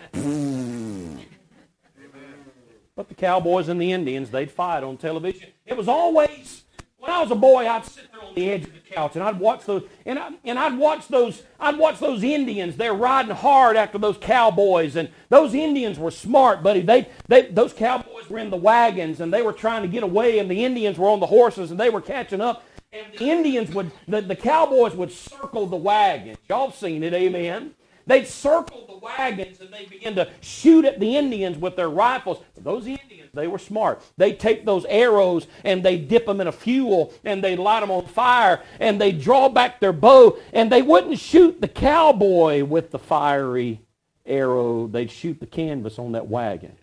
[2.95, 5.49] but the cowboys and the Indians, they'd fight on television.
[5.65, 6.64] It was always
[7.05, 9.23] when I was a boy, I'd sit there on the edge of the couch and
[9.23, 12.77] I'd watch those, and, I, and I'd watch those, I'd watch those Indians.
[12.77, 16.81] They're riding hard after those cowboys, and those Indians were smart, buddy.
[16.81, 20.39] They, they, those cowboys were in the wagons and they were trying to get away,
[20.39, 22.63] and the Indians were on the horses and they were catching up.
[22.91, 26.37] And the Indians would, the, the cowboys would circle the wagons.
[26.49, 27.75] Y'all seen it, amen?
[28.07, 32.43] They'd circle the wagons and they begin to shoot at the Indians with their rifles.
[32.53, 34.01] But those Indians, they were smart.
[34.17, 37.91] They take those arrows and they dip them in a fuel and they light them
[37.91, 42.91] on fire and they draw back their bow and they wouldn't shoot the cowboy with
[42.91, 43.81] the fiery
[44.25, 44.87] arrow.
[44.87, 46.77] They'd shoot the canvas on that wagon.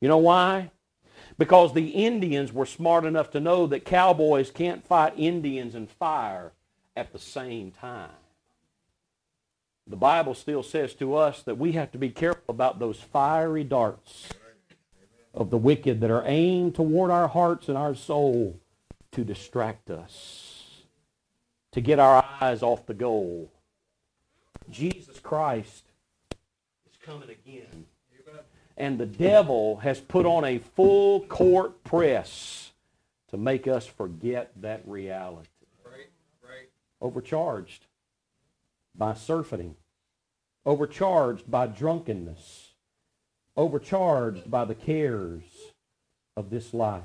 [0.00, 0.72] You know why?
[1.38, 6.52] Because the Indians were smart enough to know that cowboys can't fight Indians and fire
[6.94, 8.10] at the same time
[9.86, 13.64] the Bible still says to us that we have to be careful about those fiery
[13.64, 14.28] darts
[15.32, 18.58] of the wicked that are aimed toward our hearts and our soul
[19.12, 20.82] to distract us,
[21.72, 23.52] to get our eyes off the goal.
[24.68, 25.84] Jesus Christ
[26.90, 27.86] is coming again.
[28.78, 32.72] And the devil has put on a full court press
[33.30, 35.48] to make us forget that reality.
[35.82, 36.10] Right,
[36.42, 36.68] right.
[37.00, 37.86] Overcharged
[38.98, 39.76] by surfeiting,
[40.64, 42.72] overcharged by drunkenness,
[43.56, 45.42] overcharged by the cares
[46.36, 47.02] of this life.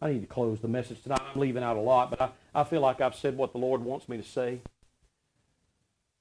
[0.00, 1.20] I need to close the message tonight.
[1.34, 3.82] I'm leaving out a lot, but I, I feel like I've said what the Lord
[3.82, 4.60] wants me to say.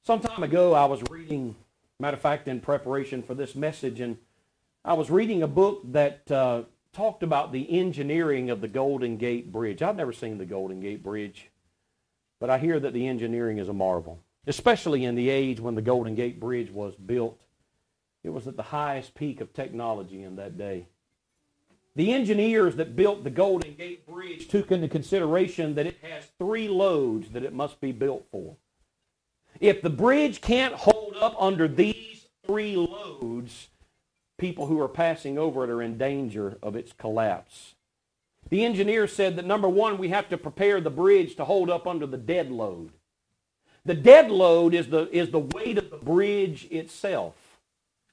[0.03, 1.55] Some time ago, I was reading,
[1.99, 4.17] matter of fact, in preparation for this message, and
[4.83, 9.51] I was reading a book that uh, talked about the engineering of the Golden Gate
[9.51, 9.81] Bridge.
[9.81, 11.49] I've never seen the Golden Gate Bridge,
[12.39, 15.81] but I hear that the engineering is a marvel especially in the age when the
[15.81, 17.39] Golden Gate Bridge was built.
[18.23, 20.87] It was at the highest peak of technology in that day.
[21.95, 26.67] The engineers that built the Golden Gate Bridge took into consideration that it has three
[26.67, 28.55] loads that it must be built for.
[29.59, 33.67] If the bridge can't hold up under these three loads,
[34.37, 37.75] people who are passing over it are in danger of its collapse.
[38.49, 41.85] The engineer said that number one, we have to prepare the bridge to hold up
[41.85, 42.91] under the dead load.
[43.89, 47.33] The dead load is the, is the weight of the bridge itself.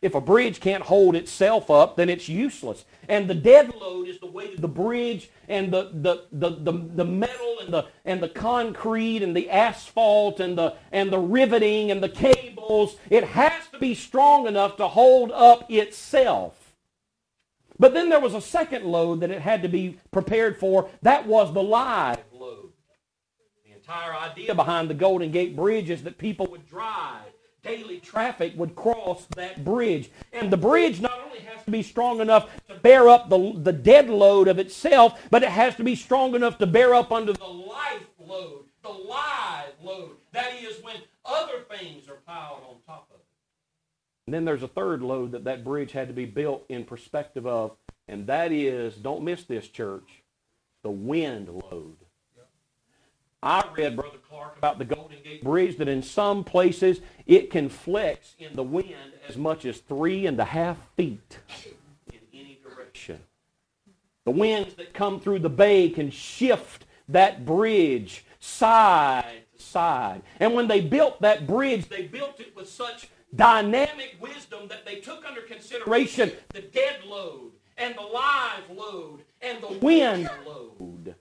[0.00, 2.86] If a bridge can't hold itself up, then it's useless.
[3.10, 6.72] And the dead load is the weight of the bridge and the, the, the, the,
[6.72, 11.90] the metal and the, and the concrete and the asphalt and the, and the riveting
[11.90, 12.96] and the cables.
[13.10, 16.66] It has to be strong enough to hold up itself.
[17.78, 20.88] But then there was a second load that it had to be prepared for.
[21.02, 22.25] That was the live
[23.86, 27.22] entire idea behind the Golden Gate Bridge is that people would drive.
[27.62, 30.10] Daily traffic would cross that bridge.
[30.32, 33.72] And the bridge not only has to be strong enough to bear up the, the
[33.72, 37.32] dead load of itself, but it has to be strong enough to bear up under
[37.32, 40.12] the life load, the live load.
[40.32, 43.26] That is when other things are piled on top of it.
[44.26, 47.46] And then there's a third load that that bridge had to be built in perspective
[47.46, 47.72] of,
[48.08, 50.22] and that is, don't miss this, church,
[50.82, 51.96] the wind load.
[53.42, 57.68] I read, Brother Clark, about the Golden Gate Bridge that in some places it can
[57.68, 58.96] flex in the wind
[59.28, 61.38] as much as three and a half feet
[62.12, 63.20] in any direction.
[64.24, 70.22] The winds that come through the bay can shift that bridge side to side.
[70.40, 74.96] And when they built that bridge, they built it with such dynamic wisdom that they
[74.96, 81.14] took under consideration the dead load and the live load and the wind load.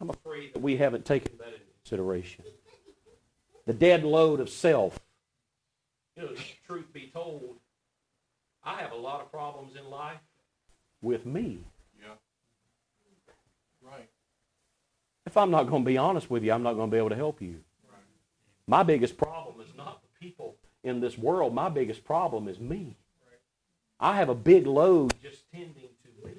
[0.00, 2.44] I'm afraid that we haven't taken that into consideration.
[3.66, 4.98] The dead load of self.
[6.16, 6.30] You know,
[6.66, 7.56] truth be told,
[8.64, 10.18] I have a lot of problems in life
[11.00, 11.58] with me.
[12.00, 12.08] Yeah.
[13.82, 14.08] Right.
[15.26, 17.10] If I'm not going to be honest with you, I'm not going to be able
[17.10, 17.60] to help you.
[17.88, 18.00] Right.
[18.66, 21.54] My biggest problem is not the people in this world.
[21.54, 22.96] My biggest problem is me.
[23.26, 23.40] Right.
[24.00, 26.32] I have a big load just tending to me.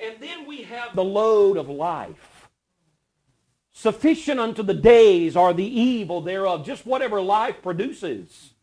[0.00, 2.27] And then we have the load of life.
[3.78, 8.54] Sufficient unto the days are the evil thereof, just whatever life produces.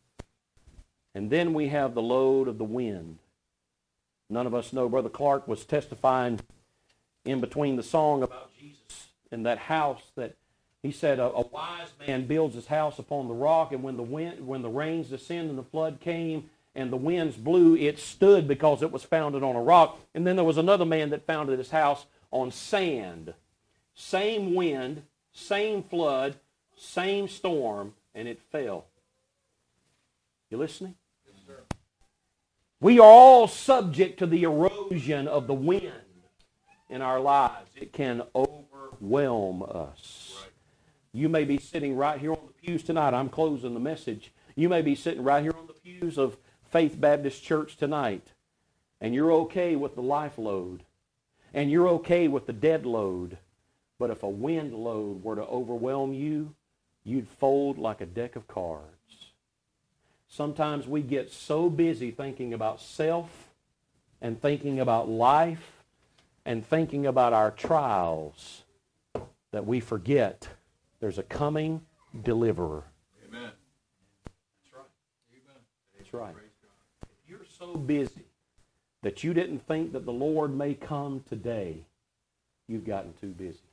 [1.13, 3.19] And then we have the load of the wind.
[4.29, 4.89] None of us know.
[4.89, 6.41] Brother Clark was testifying
[7.23, 10.35] in between the song about Jesus and that house that
[10.83, 14.03] he said a, a, wise man builds his house upon the rock, and when the
[14.03, 18.49] wind, when the rains descended and the flood came and the winds blew, it stood
[18.49, 19.97] because it was founded on a rock.
[20.13, 23.33] And then there was another man that founded his house on sand.
[23.95, 26.35] Same wind, same flood,
[26.75, 28.85] same storm, and it fell.
[30.49, 30.95] You listening?
[32.81, 35.91] We are all subject to the erosion of the wind
[36.89, 37.71] in our lives.
[37.75, 40.45] It can overwhelm us.
[41.13, 43.13] You may be sitting right here on the pews tonight.
[43.13, 44.33] I'm closing the message.
[44.55, 46.37] You may be sitting right here on the pews of
[46.69, 48.33] Faith Baptist Church tonight,
[48.99, 50.83] and you're okay with the life load,
[51.53, 53.37] and you're okay with the dead load.
[53.97, 56.53] But if a wind load were to overwhelm you,
[57.03, 59.31] you'd fold like a deck of cards.
[60.27, 63.53] Sometimes we get so busy thinking about self
[64.21, 65.83] and thinking about life
[66.45, 68.63] and thinking about our trials
[69.51, 70.49] that we forget
[70.99, 71.81] there's a coming
[72.23, 72.83] deliverer.
[73.27, 73.51] Amen.
[74.63, 74.85] That's right.
[75.31, 75.61] Amen.
[75.97, 76.35] That's right.
[77.03, 78.25] If you're so busy
[79.03, 81.85] that you didn't think that the Lord may come today,
[82.67, 83.64] you've gotten too busy.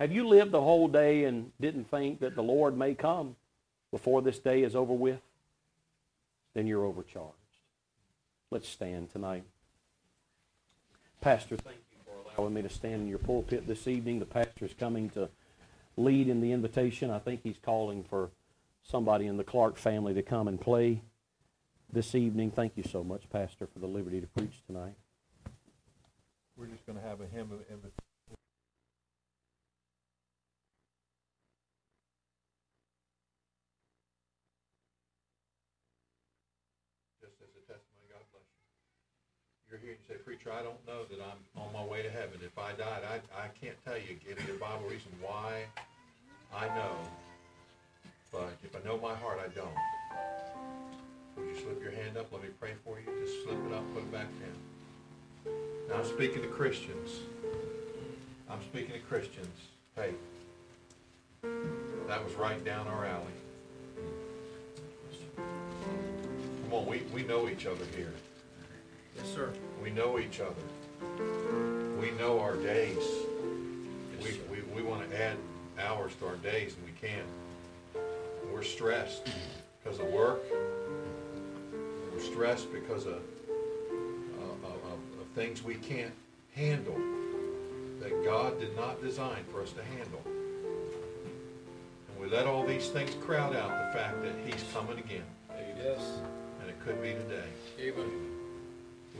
[0.00, 3.34] Have you lived the whole day and didn't think that the Lord may come
[3.90, 5.20] before this day is over with?
[6.54, 7.34] Then you're overcharged.
[8.50, 9.44] Let's stand tonight.
[11.20, 14.20] Pastor, thank you for allowing me to stand in your pulpit this evening.
[14.20, 15.28] The pastor is coming to
[15.96, 17.10] lead in the invitation.
[17.10, 18.30] I think he's calling for
[18.82, 21.02] somebody in the Clark family to come and play
[21.92, 22.52] this evening.
[22.52, 24.94] Thank you so much, Pastor, for the liberty to preach tonight.
[26.56, 27.92] We're just going to have a hymn of invitation.
[37.20, 38.42] Just as a testimony, God bless
[39.82, 39.97] you.
[40.16, 42.40] Preacher, I don't know that I'm on my way to heaven.
[42.42, 45.64] If I died, I, I can't tell you, give you a Bible reason why
[46.54, 46.96] I know.
[48.32, 49.68] But if I know my heart, I don't.
[51.36, 52.32] Would you slip your hand up?
[52.32, 53.06] Let me pray for you.
[53.22, 55.54] Just slip it up, put it back down.
[55.88, 57.20] Now I'm speaking to Christians.
[58.50, 59.56] I'm speaking to Christians.
[59.94, 60.12] Hey,
[62.06, 63.24] that was right down our alley.
[65.36, 68.12] Come on, we, we know each other here.
[69.16, 69.52] Yes, sir.
[69.82, 70.54] We know each other.
[72.00, 72.96] We know our days.
[74.20, 75.36] Yes, We, we, we want to add
[75.78, 77.26] hours to our days and we can't.
[78.52, 79.28] We're stressed
[79.82, 80.42] because of work.
[82.12, 86.12] We're stressed because of, of, of, of things we can't
[86.54, 86.98] handle
[88.00, 90.22] that God did not design for us to handle.
[92.08, 95.24] And we let all these things crowd out the fact that he's coming again.
[95.76, 96.00] Yes.
[96.60, 97.46] And it could be today.
[97.80, 98.37] Amen.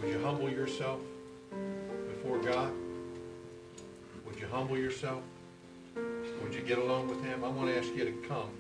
[0.01, 1.01] Would you humble yourself
[2.09, 2.73] before God?
[4.27, 5.23] Would you humble yourself?
[5.97, 7.43] Would you get along with him?
[7.43, 8.51] I want to ask you to come.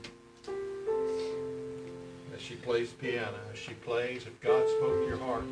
[2.34, 5.44] As she plays piano, as she plays, if God spoke to your heart,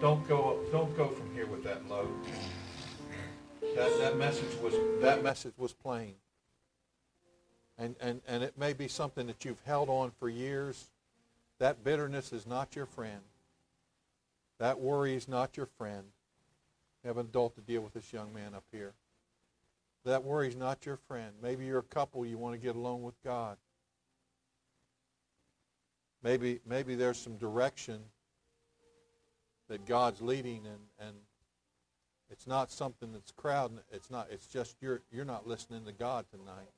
[0.00, 2.12] don't go don't go from here with that load.
[3.74, 6.14] That that message was that message was plain.
[7.78, 10.90] And and and it may be something that you've held on for years.
[11.58, 13.20] That bitterness is not your friend.
[14.58, 16.04] That worry is not your friend.
[17.02, 18.92] You have an adult to deal with this young man up here.
[20.04, 21.32] That worry is not your friend.
[21.42, 23.56] Maybe you're a couple, you want to get along with God.
[26.22, 28.00] Maybe, maybe there's some direction
[29.68, 31.16] that God's leading and, and
[32.30, 33.78] It's not something that's crowding.
[33.92, 34.28] It's not.
[34.30, 36.72] It's just you're you're not listening to God tonight.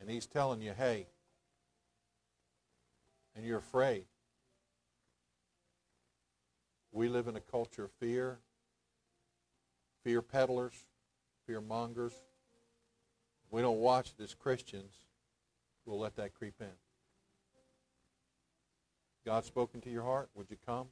[0.00, 1.06] And He's telling you, hey,
[3.36, 4.04] and you're afraid.
[6.92, 8.38] We live in a culture of fear,
[10.04, 10.74] fear peddlers,
[11.46, 12.12] fear mongers.
[13.50, 14.92] We don't watch it as Christians.
[15.86, 16.66] We'll let that creep in.
[19.24, 20.28] God spoken to your heart?
[20.34, 20.88] Would you come?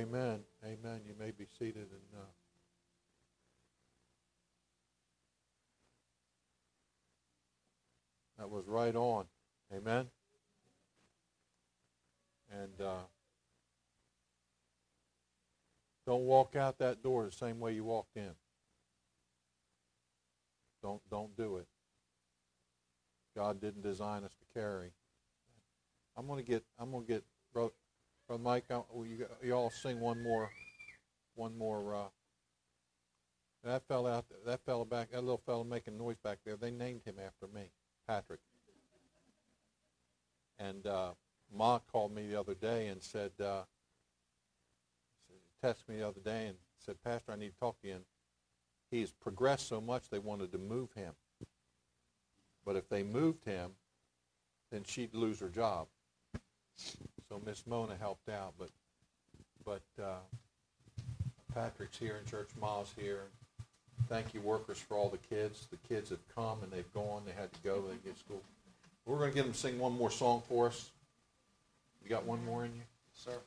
[0.00, 0.40] Amen.
[0.64, 1.00] Amen.
[1.06, 2.24] You may be seated and uh,
[8.38, 9.26] that was right on.
[9.74, 10.06] Amen.
[12.50, 13.04] And uh,
[16.06, 18.30] don't walk out that door the same way you walked in.
[20.82, 21.66] Don't don't do it.
[23.36, 24.92] God didn't design us to carry.
[26.16, 27.22] I'm gonna get I'm gonna get
[28.30, 30.52] Brother Mike, you, you all sing one more,
[31.34, 31.96] one more.
[31.96, 32.08] Uh,
[33.64, 36.54] that fella out, that fella back, that little fella making noise back there.
[36.54, 37.72] They named him after me,
[38.06, 38.38] Patrick.
[40.60, 41.10] And uh,
[41.52, 43.62] Ma called me the other day and said, uh,
[45.60, 47.94] texted me the other day and said, Pastor, I need to talk to you.
[47.94, 48.04] And
[48.92, 51.14] he's progressed so much they wanted to move him.
[52.64, 53.72] But if they moved him,
[54.70, 55.88] then she'd lose her job.
[57.30, 58.70] So Miss Mona helped out, but
[59.64, 60.18] but uh,
[61.54, 63.22] Patrick's here and Church Ma's here.
[64.08, 65.68] Thank you, workers, for all the kids.
[65.70, 67.22] The kids have come and they've gone.
[67.24, 67.82] They had to go.
[67.82, 68.42] They get school.
[69.06, 70.90] We're going to get them to sing one more song for us.
[72.02, 72.82] You got one more in you,
[73.14, 73.38] sir.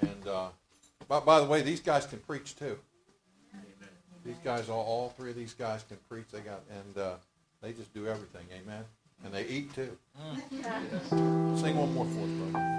[0.00, 0.48] And uh,
[1.06, 2.76] by, by the way, these guys can preach too.
[4.24, 6.26] These guys, all, all three of these guys can preach.
[6.32, 7.14] They got and uh,
[7.60, 8.46] they just do everything.
[8.52, 8.84] Amen.
[9.24, 9.96] And they eat too.
[10.20, 11.58] Mm.
[11.60, 12.72] Sing one more for us, brother.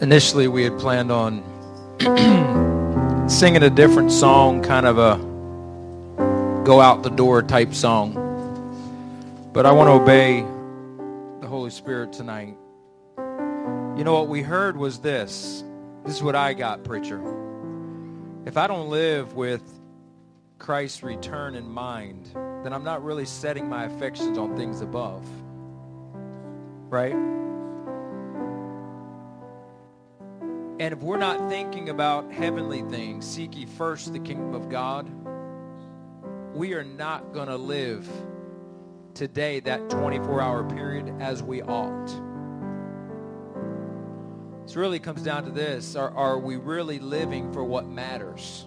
[0.00, 1.42] Initially, we had planned on
[3.28, 5.16] singing a different song, kind of a
[6.64, 8.22] go out the door type song.
[9.52, 10.42] But I want to obey
[11.40, 12.56] the Holy Spirit tonight.
[13.16, 15.64] You know what we heard was this.
[16.04, 17.22] This is what I got, preacher.
[18.44, 19.62] If I don't live with
[20.58, 22.30] Christ's return in mind,
[22.62, 25.26] then I'm not really setting my affections on things above.
[26.88, 27.14] Right?
[30.78, 35.10] And if we're not thinking about heavenly things, seek ye first the kingdom of God,
[36.54, 38.06] we are not going to live
[39.14, 42.06] today, that 24 hour period, as we ought.
[44.66, 48.66] This really comes down to this are, are we really living for what matters?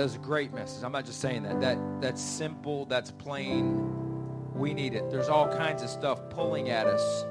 [0.00, 0.82] That was a great message.
[0.82, 1.60] I'm not just saying that.
[1.60, 4.54] That that's simple, that's plain.
[4.54, 5.10] We need it.
[5.10, 7.26] There's all kinds of stuff pulling at us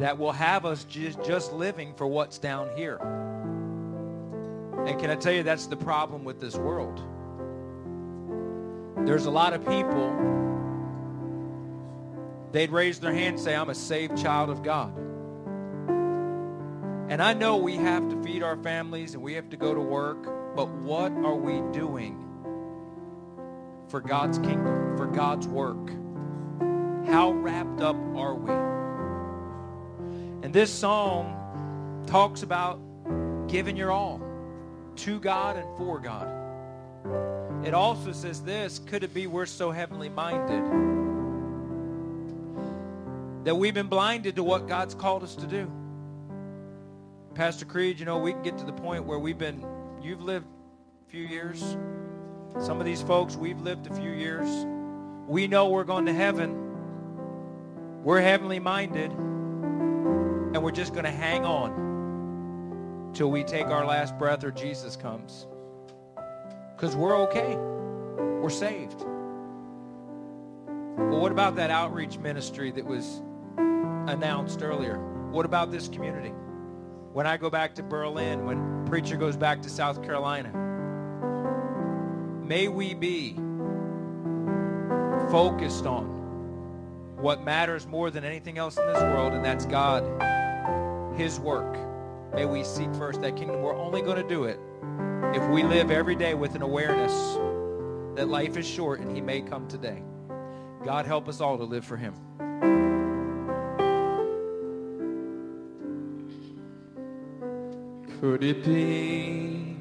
[0.00, 2.96] that will have us just, just living for what's down here.
[4.84, 7.00] And can I tell you that's the problem with this world?
[9.06, 10.10] There's a lot of people
[12.50, 14.98] they'd raise their hand and say, I'm a saved child of God.
[17.08, 19.80] And I know we have to feed our families and we have to go to
[19.80, 22.20] work but what are we doing
[23.88, 25.90] for God's kingdom, for God's work?
[27.06, 28.52] How wrapped up are we?
[30.44, 32.78] And this song talks about
[33.48, 34.20] giving your all
[34.96, 36.28] to God and for God.
[37.66, 40.62] It also says this could it be we're so heavenly minded
[43.44, 45.70] that we've been blinded to what God's called us to do?
[47.34, 49.64] Pastor Creed, you know, we can get to the point where we've been
[50.04, 50.46] You've lived
[51.08, 51.78] a few years.
[52.60, 54.66] Some of these folks, we've lived a few years.
[55.26, 56.60] We know we're going to heaven.
[58.04, 64.18] we're heavenly minded and we're just going to hang on till we take our last
[64.18, 65.46] breath or Jesus comes.
[66.76, 67.56] Because we're okay.
[67.56, 68.98] We're saved.
[70.98, 73.22] But what about that outreach ministry that was
[73.56, 74.98] announced earlier?
[75.30, 76.34] What about this community?
[77.14, 80.50] When I go back to Berlin, when preacher goes back to South Carolina,
[82.44, 83.34] may we be
[85.30, 86.06] focused on
[87.16, 90.02] what matters more than anything else in this world, and that's God,
[91.16, 91.78] His work.
[92.34, 93.62] May we seek first that kingdom.
[93.62, 94.58] We're only going to do it
[95.36, 97.12] if we live every day with an awareness
[98.16, 100.02] that life is short and He may come today.
[100.84, 102.14] God help us all to live for Him.
[108.24, 109.76] Could it be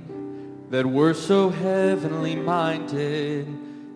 [0.69, 3.47] that we're so heavenly minded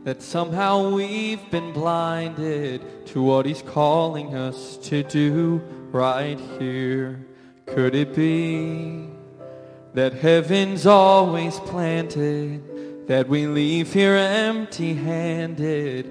[0.05, 7.25] that somehow we've been blinded to what He's calling us to do right here?
[7.65, 9.09] Could it be
[9.93, 16.05] that heaven's always planted, that we leave here empty handed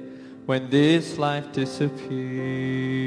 [0.45, 3.05] when this life disappears?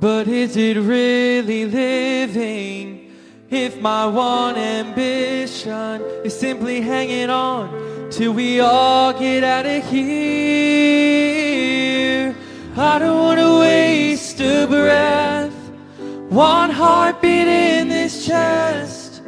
[0.00, 3.12] But is it really living
[3.50, 10.08] if my one ambition is simply hanging on till we all get out of here?
[12.76, 15.52] I don't want to waste a breath,
[16.28, 19.20] one heartbeat in this chest.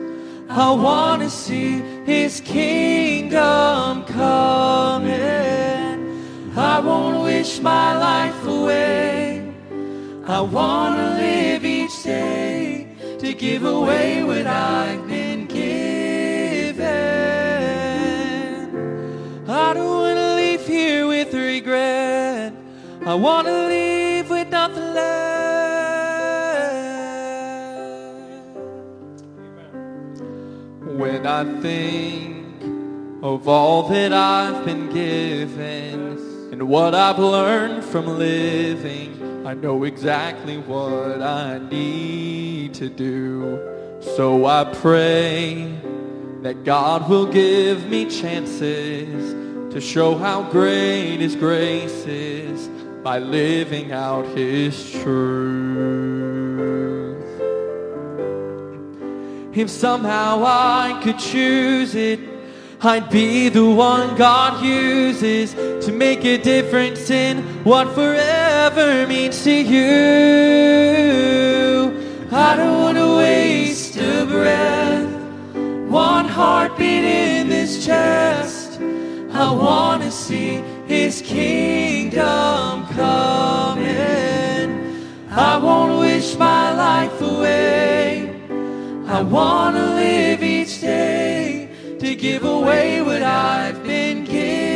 [0.48, 5.10] I want to see His kingdom coming.
[6.56, 9.19] I won't wish my life away.
[10.30, 12.86] I want to live each day
[13.18, 16.86] to give away what I've been given.
[19.48, 22.54] I don't want to leave here with regret.
[23.04, 25.10] I want to leave with nothing left.
[30.96, 32.62] When I think
[33.24, 40.58] of all that I've been given and what I've learned from living, I know exactly
[40.58, 43.58] what I need to do.
[44.14, 45.74] So I pray
[46.42, 49.32] that God will give me chances
[49.72, 52.68] to show how great His grace is
[53.02, 56.20] by living out His truth.
[59.56, 62.20] If somehow I could choose it,
[62.82, 65.54] I'd be the one God uses
[65.86, 68.39] to make a difference in what forever
[68.76, 69.90] means to you.
[72.32, 75.08] I don't want to waste a breath,
[75.88, 78.80] one heartbeat in this chest.
[79.32, 83.90] I want to see His kingdom coming.
[85.30, 88.30] I won't wish my life away.
[89.06, 91.68] I want to live each day
[91.98, 94.69] to give away what I've been given.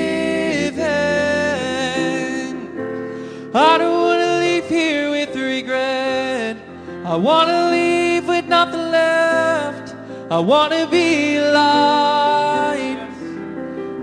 [3.57, 6.57] I don't want to leave here with regret.
[7.05, 9.94] I want to leave with nothing left.
[10.28, 12.98] I want to be light,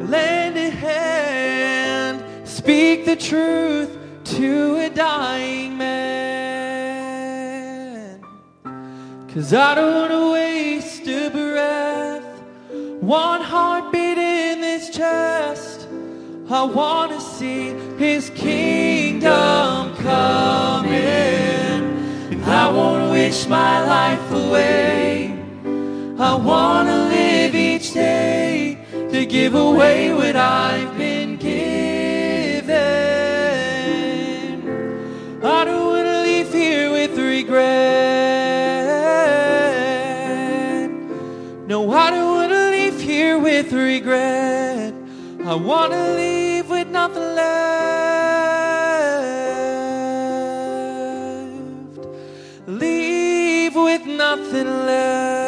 [0.08, 3.98] lend a hand, speak the truth
[4.38, 7.02] to a dying man.
[9.34, 12.24] Cause I don't want to waste a breath,
[13.02, 15.71] one heartbeat in this chest.
[16.54, 20.92] I want to see His kingdom coming.
[20.92, 25.32] And I won't wish my life away.
[26.20, 32.72] I want to live each day to give away what I've been given.
[35.42, 37.72] I don't want to leave here with regret.
[41.66, 44.71] No, I don't want to leave here with regret.
[45.52, 47.68] I want to leave with nothing left.
[52.68, 55.42] Leave with nothing left.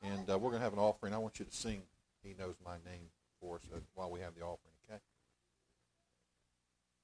[0.00, 1.12] And uh, we're to have an offering.
[1.12, 1.82] I want you to sing
[2.22, 3.10] He Knows My Name
[3.42, 5.02] for us uh, while we have the offering, okay?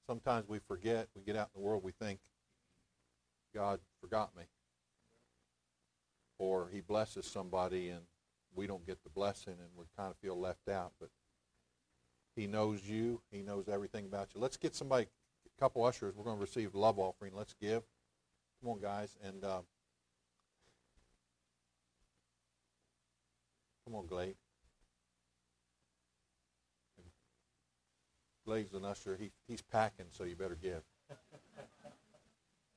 [0.07, 1.07] Sometimes we forget.
[1.15, 2.17] We get out in the world, we think,
[3.55, 4.43] God forgot me.
[6.37, 8.01] Or he blesses somebody and
[8.53, 10.91] we don't get the blessing and we kind of feel left out.
[10.99, 11.09] But
[12.35, 13.21] he knows you.
[13.31, 14.41] He knows everything about you.
[14.41, 16.15] Let's get somebody, a couple ushers.
[16.15, 17.33] We're going to receive love offering.
[17.33, 17.83] Let's give.
[18.61, 19.15] Come on, guys.
[19.23, 19.61] And uh,
[23.85, 24.35] Come on, Glade.
[28.45, 29.15] Glade's an usher.
[29.19, 30.81] He, he's packing, so you better give.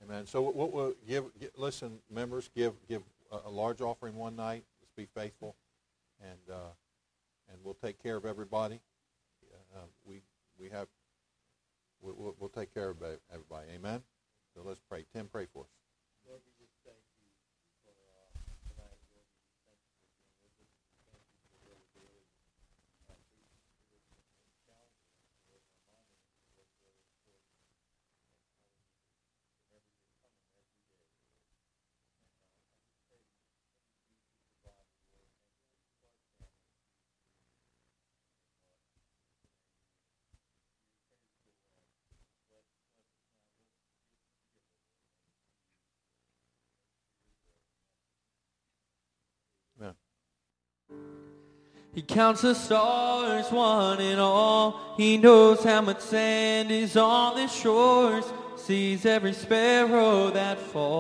[0.03, 0.27] Amen.
[0.27, 4.65] So what we'll give, give, listen, members, give give a, large offering one night.
[4.81, 5.57] Let's be faithful,
[6.21, 6.71] and uh,
[7.51, 8.81] and we'll take care of everybody.
[9.75, 10.21] Uh, we
[10.59, 10.87] we have
[12.01, 12.97] we, will we'll take care of
[13.33, 13.67] everybody.
[13.75, 14.03] Amen.
[14.55, 15.05] So let's pray.
[15.13, 15.88] Tim, pray for us.
[51.99, 54.95] He counts the stars, one and all.
[54.97, 58.25] He knows how much sand is on the shores,
[58.55, 60.95] sees every sparrow that falls.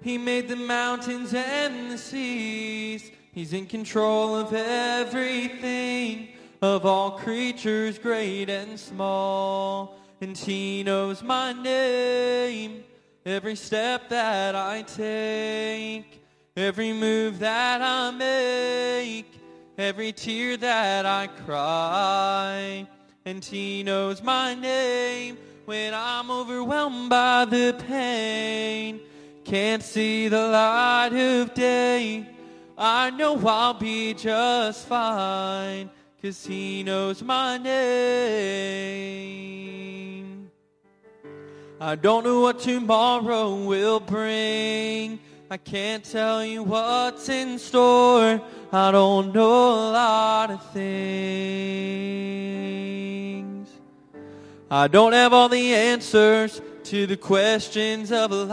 [0.00, 3.10] He made the mountains and the seas.
[3.32, 6.28] He's in control of everything,
[6.62, 9.98] of all creatures great and small.
[10.22, 12.82] And he knows my name,
[13.26, 16.22] every step that I take.
[16.56, 19.30] Every move that I make,
[19.76, 22.86] every tear that I cry,
[23.26, 25.36] and He knows my name
[25.66, 29.00] when I'm overwhelmed by the pain.
[29.44, 32.26] Can't see the light of day.
[32.78, 35.90] I know I'll be just fine,
[36.22, 38.96] cause He knows my name.
[41.78, 45.20] I don't know what tomorrow will bring.
[45.48, 48.42] I can't tell you what's in store.
[48.72, 50.88] I don't know a lot of things.
[54.68, 58.48] I don't have all the answers to the questions of life,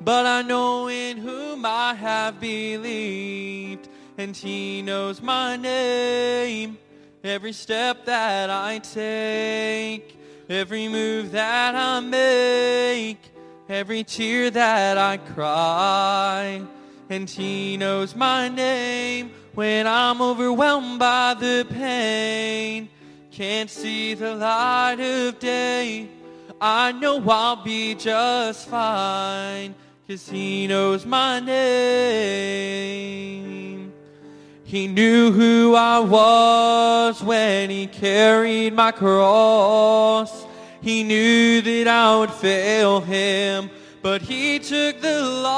[0.00, 6.78] but I know in whom I have believed, and He knows my name.
[7.22, 10.16] Every step that I take,
[10.48, 13.33] every move that I make
[13.68, 16.62] every tear that I cry.
[17.08, 22.88] And He knows my name when I'm overwhelmed by the pain.
[23.30, 26.08] Can't see the light of day.
[26.60, 29.74] I know I'll be just fine,
[30.08, 32.54] cause He knows my name.
[34.64, 40.43] He knew who I was when He carried my cross.
[40.84, 43.70] He knew that I would fail him,
[44.02, 45.48] but he took the loss.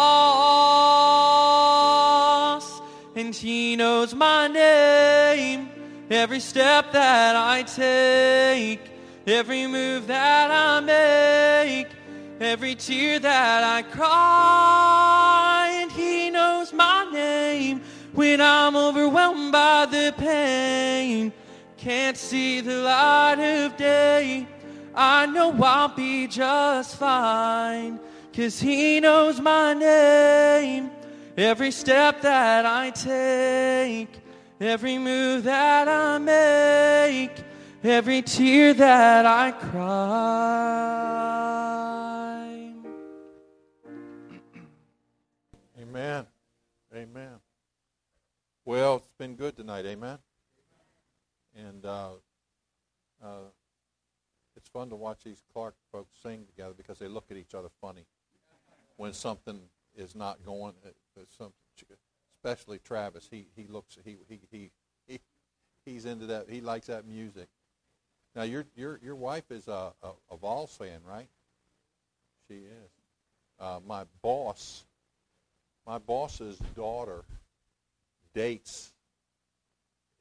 [3.16, 5.68] And he knows my name,
[6.10, 8.78] every step that I take,
[9.26, 11.88] every move that I make,
[12.38, 15.70] every tear that I cry.
[15.82, 17.80] And he knows my name
[18.12, 21.32] when I'm overwhelmed by the pain.
[21.78, 24.46] Can't see the light of day
[24.96, 28.00] I know I'll be just fine.
[28.34, 30.90] Cause he knows my name.
[31.36, 34.08] Every step that I take,
[34.58, 37.32] every move that I make,
[37.84, 40.86] every tear that I cry.
[45.78, 46.26] Amen.
[46.94, 47.40] Amen.
[48.64, 49.84] Well, it's been good tonight.
[49.84, 50.18] Amen.
[51.54, 52.12] And uh,
[53.22, 53.50] uh,
[54.76, 58.04] fun to watch these Clark folks sing together because they look at each other funny
[58.98, 59.58] when something
[59.96, 60.74] is not going.
[61.16, 61.46] Uh,
[62.44, 64.70] especially Travis, he he looks he he he,
[65.06, 65.20] he
[65.86, 66.50] he's into that.
[66.50, 67.48] He likes that music.
[68.34, 71.28] Now your your your wife is a a, a Vols fan, right?
[72.48, 72.90] She is.
[73.58, 74.84] Uh, my boss,
[75.86, 77.24] my boss's daughter,
[78.34, 78.92] dates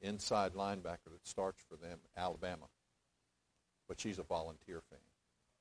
[0.00, 2.68] inside linebacker that starts for them, Alabama
[3.88, 4.98] but she's a volunteer fan.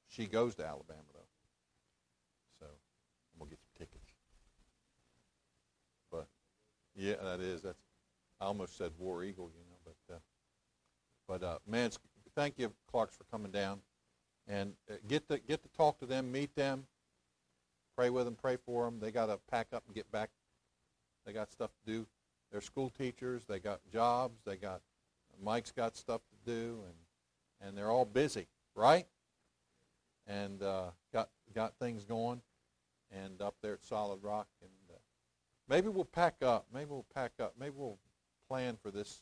[0.07, 1.29] She goes to Alabama though,
[2.59, 4.11] so I'm gonna get some tickets.
[6.11, 6.27] But
[6.95, 7.81] yeah, that is that's.
[8.41, 10.19] I almost said War Eagle, you know, but uh,
[11.27, 11.89] but uh, man,
[12.35, 13.79] thank you, Clarks, for coming down,
[14.47, 16.85] and uh, get to get to talk to them, meet them,
[17.95, 18.99] pray with them, pray for them.
[18.99, 20.29] They got to pack up and get back.
[21.25, 22.05] They got stuff to do.
[22.51, 23.43] They're school teachers.
[23.47, 24.41] They got jobs.
[24.45, 24.81] They got
[25.43, 26.93] Mike's got stuff to do, and
[27.61, 29.05] and they're all busy, right?
[30.27, 32.41] And uh, got got things going.
[33.11, 34.47] and up there at Solid Rock.
[34.61, 34.99] And uh,
[35.69, 36.65] maybe we'll pack up.
[36.73, 37.53] Maybe we'll pack up.
[37.59, 37.99] Maybe we'll
[38.49, 39.21] plan for this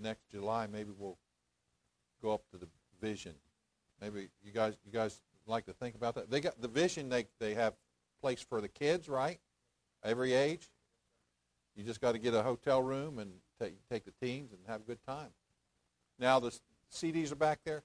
[0.00, 0.66] next July.
[0.66, 1.18] Maybe we'll
[2.22, 2.68] go up to the
[3.00, 3.34] Vision.
[4.00, 6.30] Maybe you guys you guys like to think about that.
[6.30, 7.08] They got the Vision.
[7.08, 7.74] They they have
[8.20, 9.40] place for the kids, right?
[10.02, 10.70] Every age.
[11.76, 14.80] You just got to get a hotel room and take take the teams and have
[14.80, 15.30] a good time.
[16.18, 16.56] Now the
[16.94, 17.82] CDs are back there.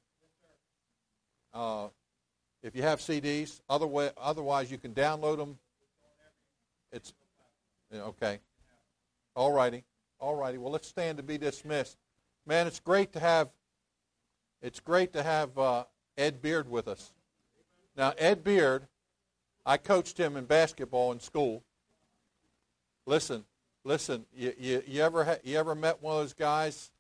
[1.54, 1.88] Uh,
[2.62, 5.58] if you have CDs, other way, otherwise you can download them.
[6.92, 7.14] It's
[7.94, 8.40] okay.
[9.36, 9.84] All righty,
[10.20, 10.58] all righty.
[10.58, 11.98] Well, let's stand to be dismissed.
[12.46, 13.50] Man, it's great to have.
[14.62, 15.86] It's great to have uh,
[16.18, 17.14] Ed Beard with us.
[17.96, 18.88] Now, Ed Beard,
[19.66, 21.64] I coached him in basketball in school.
[23.06, 23.46] Listen,
[23.84, 24.26] listen.
[24.36, 26.92] You, you, you ever ha- you ever met one of those guys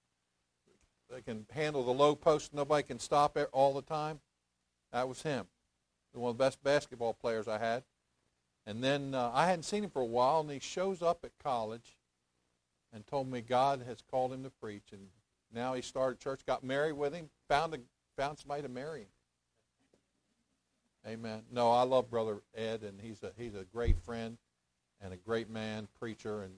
[1.10, 2.54] that can handle the low post?
[2.54, 4.20] Nobody can stop it all the time.
[4.92, 5.48] That was him.
[6.14, 7.84] One of the best basketball players I had.
[8.66, 11.32] And then uh, I hadn't seen him for a while, and he shows up at
[11.42, 11.98] college
[12.94, 14.92] and told me God has called him to preach.
[14.92, 15.08] And
[15.54, 17.80] now he started church, got married with him, found a,
[18.18, 19.08] found somebody to marry him.
[21.08, 21.44] Amen.
[21.52, 24.38] No, I love Brother Ed, and he's a he's a great friend
[25.02, 26.54] and a great man, preacher, and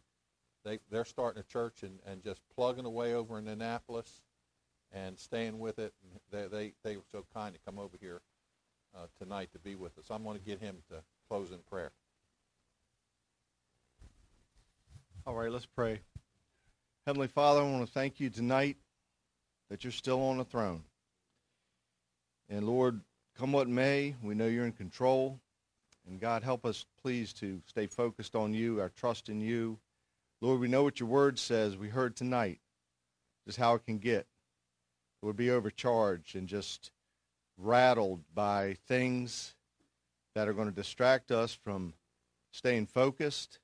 [0.66, 4.22] they they're starting a church and, and just plugging away over in Annapolis
[4.94, 5.94] and staying with it.
[6.32, 8.22] They they they were so kind to come over here
[8.96, 10.06] uh, tonight to be with us.
[10.10, 10.98] I'm going to get him to
[11.30, 11.92] close in prayer.
[15.26, 16.00] All right, let's pray.
[17.06, 18.78] Heavenly Father, I want to thank you tonight
[19.70, 20.84] that you're still on the throne.
[22.50, 23.02] And Lord,
[23.38, 25.40] come what may, we know you're in control.
[26.08, 29.78] And God, help us, please, to stay focused on you, our trust in you.
[30.42, 31.78] Lord, we know what your word says.
[31.78, 32.60] We heard tonight
[33.46, 34.26] just how it can get.
[35.22, 36.92] We'll be overcharged and just
[37.58, 39.56] rattled by things
[40.34, 41.94] that are going to distract us from
[42.52, 43.60] staying focused.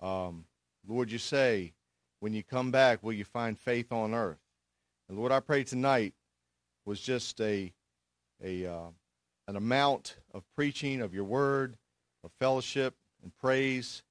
[0.00, 0.44] Um,
[0.86, 1.72] Lord, you say,
[2.20, 4.38] when you come back, will you find faith on earth?
[5.08, 6.14] And Lord, I pray tonight
[6.84, 7.72] was just a,
[8.42, 8.88] a uh,
[9.48, 11.76] an amount of preaching of your word,
[12.22, 14.02] of fellowship and praise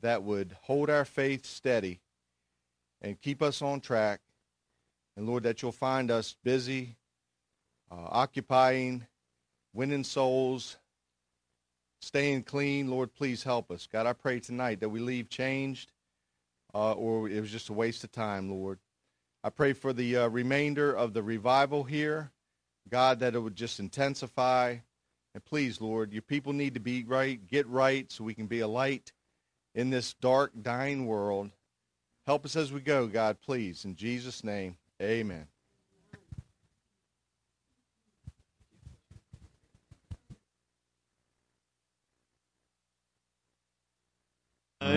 [0.00, 2.00] that would hold our faith steady
[3.00, 4.20] and keep us on track.
[5.16, 6.96] And Lord, that you'll find us busy,
[7.90, 9.06] uh, occupying,
[9.74, 10.76] winning souls,
[12.00, 12.90] staying clean.
[12.90, 13.86] Lord, please help us.
[13.90, 15.92] God, I pray tonight that we leave changed
[16.74, 18.78] uh, or it was just a waste of time, Lord.
[19.44, 22.30] I pray for the uh, remainder of the revival here.
[22.88, 24.76] God, that it would just intensify.
[25.34, 28.60] And please, Lord, your people need to be right, get right, so we can be
[28.60, 29.12] a light
[29.74, 31.50] in this dark, dying world.
[32.26, 33.84] Help us as we go, God, please.
[33.84, 35.46] In Jesus' name, amen.
[44.80, 44.92] I